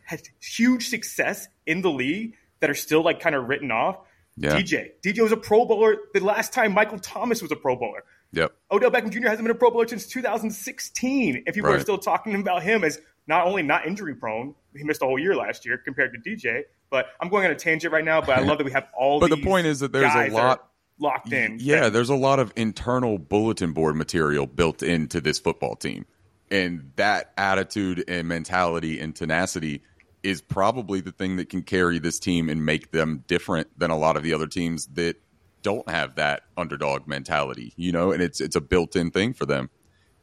[0.05, 3.97] had huge success in the league that are still like kind of written off.
[4.38, 4.55] Yeah.
[4.57, 8.03] DJ, DJ was a Pro Bowler the last time Michael Thomas was a Pro Bowler.
[8.32, 8.53] Yep.
[8.71, 9.27] Odell Beckham Jr.
[9.27, 11.43] hasn't been a Pro Bowler since 2016.
[11.45, 15.01] If people are still talking about him as not only not injury prone, he missed
[15.01, 16.63] a whole year last year compared to DJ.
[16.89, 18.21] But I'm going on a tangent right now.
[18.21, 19.19] But I love that we have all.
[19.19, 20.68] But the point is that there's a guys that lot-
[20.99, 21.57] locked in.
[21.59, 26.05] Yeah, there's a lot of internal bulletin board material built into this football team.
[26.51, 29.83] And that attitude and mentality and tenacity
[30.23, 33.97] is probably the thing that can carry this team and make them different than a
[33.97, 35.15] lot of the other teams that
[35.61, 39.69] don't have that underdog mentality, you know, and it's it's a built-in thing for them.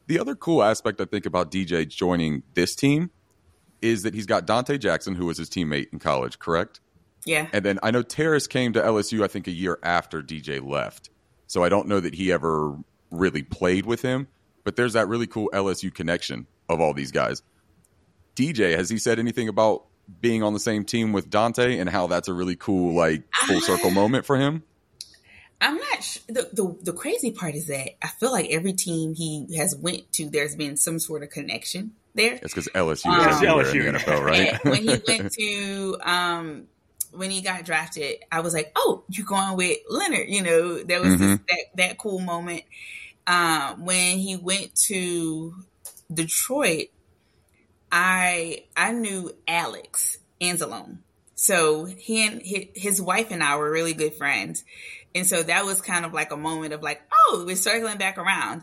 [0.06, 3.10] The other cool aspect I think about DJ joining this team
[3.82, 6.80] is that he's got Donte Jackson, who was his teammate in college, correct?
[7.26, 7.48] Yeah.
[7.52, 11.10] And then I know Terrace came to LSU, I think, a year after DJ left.
[11.48, 12.76] So I don't know that he ever
[13.10, 14.28] really played with him,
[14.64, 17.42] but there's that really cool LSU connection of all these guys.
[18.34, 19.84] DJ, has he said anything about
[20.20, 23.60] being on the same team with Donte and how that's a really cool, like, full
[23.60, 24.62] circle moment for him?
[25.60, 29.14] I'm not sh- the, the the crazy part is that I feel like every team
[29.14, 32.34] he has went to, there's been some sort of connection there.
[32.34, 33.86] It's because LSU Um, is everywhere LSU.
[33.86, 34.58] in the NFL, right?
[34.64, 36.66] When he went to um
[37.16, 41.00] when he got drafted, I was like, "Oh, you're going with Leonard?" You know, there
[41.00, 41.46] was this, Mhm.
[41.48, 42.62] that that cool moment.
[43.26, 45.54] Um, when he went to
[46.12, 46.88] Detroit,
[47.90, 50.98] I I knew Alex Anzalone,
[51.34, 54.64] so he and his, his wife and I were really good friends,
[55.14, 58.18] and so that was kind of like a moment of like, "Oh, we're circling back
[58.18, 58.62] around."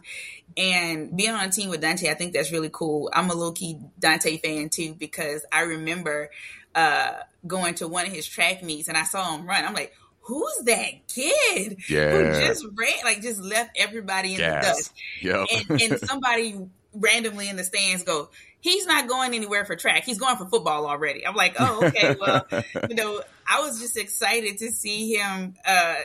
[0.55, 3.09] And being on a team with Donte, I think that's really cool.
[3.13, 6.29] I'm a low key Donte fan too because I remember
[6.75, 7.13] uh,
[7.45, 9.65] going to one of his track meets and I saw him run.
[9.65, 14.93] I'm like, who's that kid who just ran, like just left everybody in the dust?
[15.21, 15.47] Yep.
[15.69, 16.59] And, and somebody
[16.93, 18.29] randomly in the stands go,
[18.61, 20.03] he's not going anywhere for track.
[20.05, 21.27] He's going for football already.
[21.27, 22.15] I'm like, oh, okay.
[22.19, 22.45] Well,
[22.89, 25.95] you know, I was just excited to see him uh,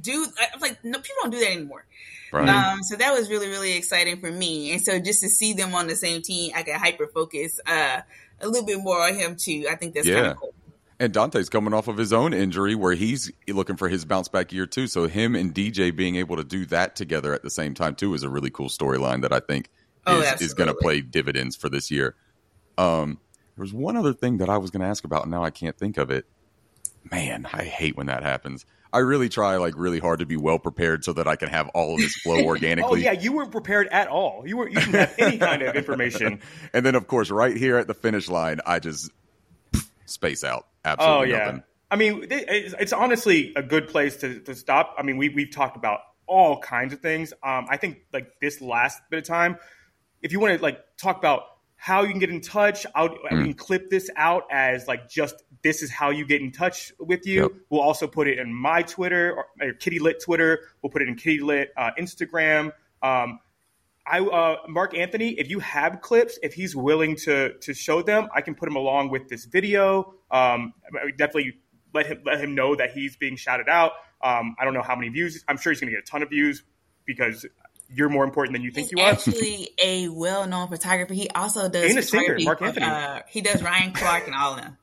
[0.00, 0.26] do.
[0.54, 1.84] I'm like, no, people don't do that anymore.
[2.30, 2.48] Right.
[2.48, 4.72] Um, so that was really, really exciting for me.
[4.72, 8.02] And so just to see them on the same team, I can hyper focus uh,
[8.40, 9.66] a little bit more on him too.
[9.68, 10.14] I think that's Yeah.
[10.16, 10.54] kind of cool.
[11.00, 14.52] And Donte's coming off of his own injury where he's looking for his bounce back
[14.52, 14.88] year too.
[14.88, 18.14] So him and DJ being able to do that together at the same time too
[18.14, 19.68] is a really cool storyline that I think
[20.06, 22.16] Oh, is, is going to play dividends for this year.
[22.78, 23.18] Um,
[23.56, 25.50] there was one other thing that I was going to ask about, and now I
[25.50, 26.26] can't think of it.
[27.10, 28.64] Man, I hate when that happens.
[28.92, 31.68] I really try like really hard to be well prepared so that I can have
[31.68, 32.44] all of this flow organically.
[32.46, 33.02] Oh organically.
[33.04, 34.44] yeah, you weren't prepared at all.
[34.46, 36.40] You were you didn't have any kind of information.
[36.72, 39.10] and then of course, right here at the finish line, I just
[40.06, 40.66] space out.
[40.98, 41.38] Oh yeah.
[41.38, 41.62] nothing.
[41.90, 44.94] I mean, it's, it's honestly a good place to, to stop.
[44.98, 47.32] I mean, we we've talked about all kinds of things.
[47.42, 49.56] Um, I think like this last bit of time,
[50.22, 51.44] if you want to like talk about
[51.76, 53.44] how you can get in touch, I'll, I Mm.
[53.44, 57.26] can clip this out as like just this is how you get in touch with
[57.26, 57.42] you.
[57.42, 57.52] Yep.
[57.70, 60.60] We'll also put it in my Twitter or, or Kitty Lit Twitter.
[60.82, 62.72] We'll put it in Kitty Lit uh, Instagram.
[63.02, 63.38] Um,
[64.10, 68.28] I uh, Mark Anthony, if you have clips, if he's willing to to show them,
[68.34, 70.14] I can put him along with this video.
[70.30, 71.54] Um, I would definitely
[71.94, 73.92] let him let him know that he's being shouted out.
[74.22, 75.44] Um, I don't know how many views.
[75.46, 76.62] I'm sure he's going to get a ton of views
[77.04, 77.46] because
[77.88, 79.12] you're more important than you think He's you are.
[79.12, 81.14] actually a well-known photographer.
[81.14, 82.84] He also does And a singer, Mark Anthony.
[82.86, 84.76] Uh, he does Ryan Clark and all of them.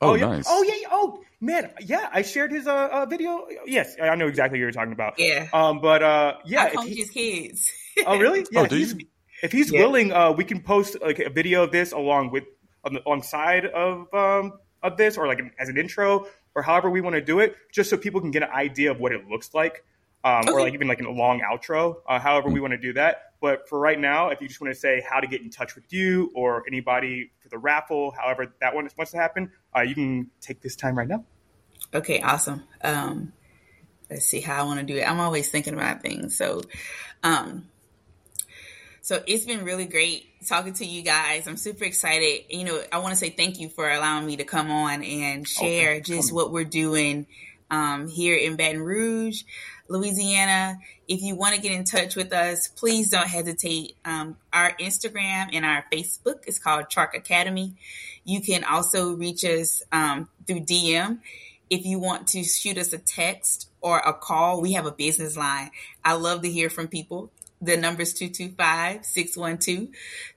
[0.00, 0.26] Oh, yeah.
[0.26, 0.46] nice.
[0.48, 0.74] Oh yeah.
[0.80, 0.88] yeah.
[0.90, 1.70] Oh man.
[1.80, 2.08] Yeah.
[2.10, 3.46] I shared his uh, uh, video.
[3.66, 5.18] Yes, I know exactly what you're talking about.
[5.18, 5.48] Yeah.
[5.52, 5.80] Um.
[5.80, 6.34] But uh.
[6.46, 6.62] Yeah.
[6.62, 7.72] I if he- his kids.
[8.06, 8.46] oh really?
[8.52, 8.60] Yeah.
[8.60, 9.06] Oh, do he's- you?
[9.42, 9.80] If he's Yeah.
[9.80, 12.44] willing, uh, we can post like a video of this along with
[12.84, 16.88] on the, alongside of um, of this, or like an, as an intro, or however
[16.88, 19.26] we want to do it, just so people can get an idea of what it
[19.28, 19.84] looks like,
[20.22, 21.96] um, or like even like a long outro.
[22.08, 23.31] Uh, however we want to do that.
[23.42, 25.74] But for right now, if you just want to say how to get in touch
[25.74, 29.96] with you or anybody for the raffle, however that one wants to happen, uh, you
[29.96, 31.24] can take this time right now.
[31.92, 32.62] Okay, awesome.
[32.82, 33.32] Um,
[34.08, 35.02] let's see how I want to do it.
[35.02, 36.38] I'm always thinking about things.
[36.38, 36.62] So,
[37.24, 37.66] um,
[39.00, 41.48] so it's been really great talking to you guys.
[41.48, 42.44] I'm super excited.
[42.48, 45.48] You know, I want to say thank you for allowing me to come on and
[45.48, 47.26] share for just what we're doing
[47.72, 49.42] um, here in Baton Rouge,
[49.92, 50.78] Louisiana.
[51.06, 53.96] If you want to get in touch with us, please don't hesitate.
[54.04, 57.74] Um, our Instagram and our Facebook is called Chark Academy.
[58.24, 61.18] You can also reach us um, through DM.
[61.70, 65.36] If you want to shoot us a text or a call, we have a business
[65.36, 65.70] line.
[66.04, 67.30] I love to hear from people.
[67.60, 69.88] The number is 225 612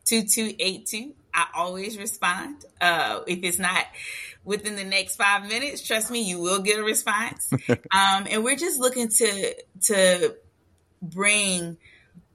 [0.06, 1.14] 2282.
[1.36, 2.64] I always respond.
[2.80, 3.86] Uh, if it's not
[4.46, 7.52] within the next five minutes, trust me, you will get a response.
[7.70, 10.36] um, and we're just looking to to
[11.02, 11.78] bring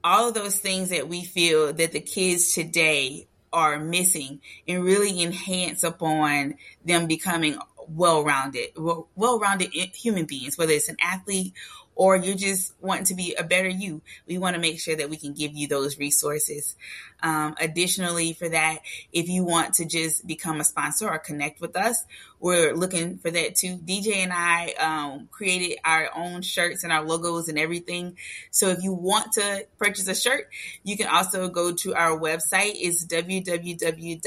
[0.03, 5.21] all of those things that we feel that the kids today are missing and really
[5.21, 11.53] enhance upon them becoming well-rounded well- well-rounded human beings whether it's an athlete
[12.01, 15.07] or you're just wanting to be a better you we want to make sure that
[15.07, 16.75] we can give you those resources.
[17.21, 18.79] Um, additionally for that
[19.13, 22.03] if you want to just become a sponsor or connect with us
[22.39, 23.77] we're looking for that too.
[23.77, 28.17] Dj and i um, created our own shirts and our logos and everything.
[28.49, 30.49] So if you want to purchase a shirt
[30.81, 32.71] you can also go to our website.
[32.77, 34.23] It's www.charks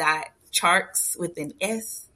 [1.19, 2.07] with an s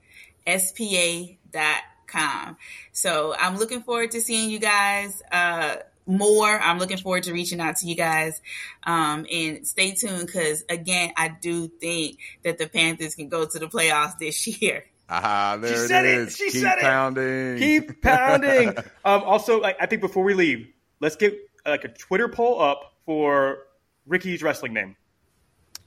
[2.09, 2.57] spa.com.
[2.93, 6.59] So I'm looking forward to seeing you guys uh, more.
[6.59, 8.41] I'm looking forward to reaching out to you guys.
[8.85, 13.59] Um, and stay tuned because, again, I do think that the Panthers can go to
[13.59, 14.85] the playoffs this year.
[15.11, 16.19] Ah, there said it it.
[16.29, 16.37] is.
[16.37, 16.83] She Keep said it.
[16.83, 17.57] pounding.
[17.59, 18.77] Keep pounding.
[19.05, 20.69] um, also, like, I think before we leave,
[21.01, 21.35] let's get
[21.65, 23.59] like a Twitter poll up for
[24.07, 24.97] Ricky's wrestling name.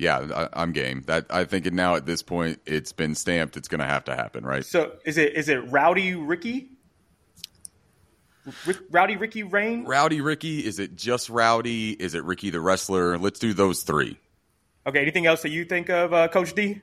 [0.01, 1.03] Yeah, I, I'm game.
[1.05, 3.55] That I think now at this point it's been stamped.
[3.55, 4.65] It's going to have to happen, right?
[4.65, 6.69] So is it is it Rowdy Ricky?
[8.65, 9.85] Rick, Rowdy Ricky Rain?
[9.85, 10.65] Rowdy Ricky?
[10.65, 11.91] Is it just Rowdy?
[11.91, 13.19] Is it Ricky the wrestler?
[13.19, 14.17] Let's do those three.
[14.87, 14.99] Okay.
[14.99, 16.81] Anything else that you think of, uh, Coach D?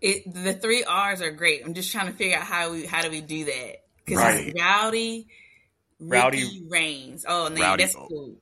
[0.00, 1.64] It, the three R's are great.
[1.66, 4.46] I'm just trying to figure out how we how do we do that because Right.
[4.48, 5.26] it's Rowdy,
[5.98, 7.24] Rowdy- Ricky Reigns.
[7.26, 8.36] Oh, man, Rowdy- that's cool.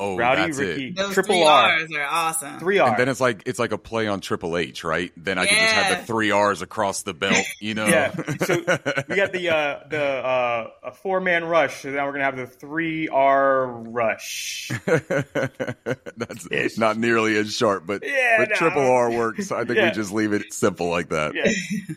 [0.00, 0.88] Oh, Rowdy that's Ricky.
[0.88, 0.96] it.
[0.96, 1.62] Those Triple three R.
[1.72, 2.58] R's are awesome.
[2.58, 2.90] Three R's.
[2.90, 5.12] And then it's like it's like a play on Triple H, right?
[5.16, 7.86] Then I can just have the three R's across the belt, you know?
[7.86, 8.12] Yeah.
[8.44, 8.56] So
[9.08, 11.82] we got the uh, the uh, a four man rush.
[11.82, 14.70] So now we're gonna have the three R rush.
[14.86, 16.78] That's Ish.
[16.78, 18.56] not nearly as sharp, but, Yeah, but no.
[18.56, 19.52] triple R works.
[19.52, 19.86] I think Yeah.
[19.86, 21.34] we just leave it simple like that.
[21.34, 21.50] Yeah.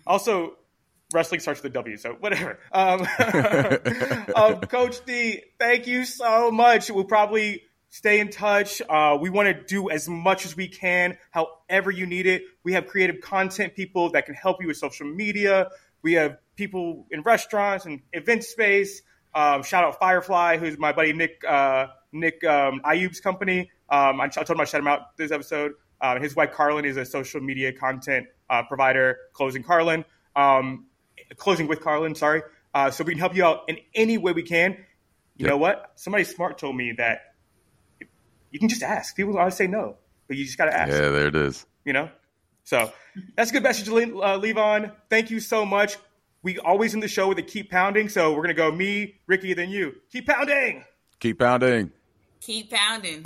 [0.05, 0.55] Also,
[1.13, 2.59] wrestling starts with a W, so whatever.
[2.71, 3.01] Um,
[4.35, 6.89] um, Coach D, thank you so much.
[6.89, 7.63] We'll probably
[7.93, 8.81] stay in touch.
[8.89, 12.41] Uh, we want to do as much as we can, however you need it.
[12.63, 15.69] We have creative content people that can help you with social media.
[16.01, 19.03] We have people in restaurants and event space.
[19.35, 23.69] Um, shout out Firefly, who's my buddy Nick uh, Nick um, Ayub's company.
[23.89, 25.73] Um, I, I told him I shout him out this episode.
[26.01, 30.03] Uh, his wife Carlin is a social media content uh, provider, Closing Carlin,
[30.35, 30.87] um,
[31.37, 32.15] closing with Carlin.
[32.15, 32.41] Sorry.
[32.73, 34.71] Uh, so we can help you out in any way we can.
[35.35, 35.49] You yep.
[35.49, 35.91] know what?
[35.95, 37.32] Somebody smart told me that
[38.53, 39.15] you can just ask.
[39.15, 39.97] People always say no,
[40.27, 40.91] but you just got to ask.
[40.91, 41.65] Yeah, there it is.
[41.83, 42.09] You know.
[42.63, 42.93] So
[43.35, 44.91] that's a good message to leave, uh, leave on.
[45.09, 45.97] Thank you so much.
[46.43, 48.09] We always in the show with a keep pounding.
[48.09, 49.95] So we're gonna go me, Ricky, then you.
[50.11, 50.85] Keep pounding.
[51.19, 51.91] Keep pounding.
[52.41, 53.25] Keep pounding.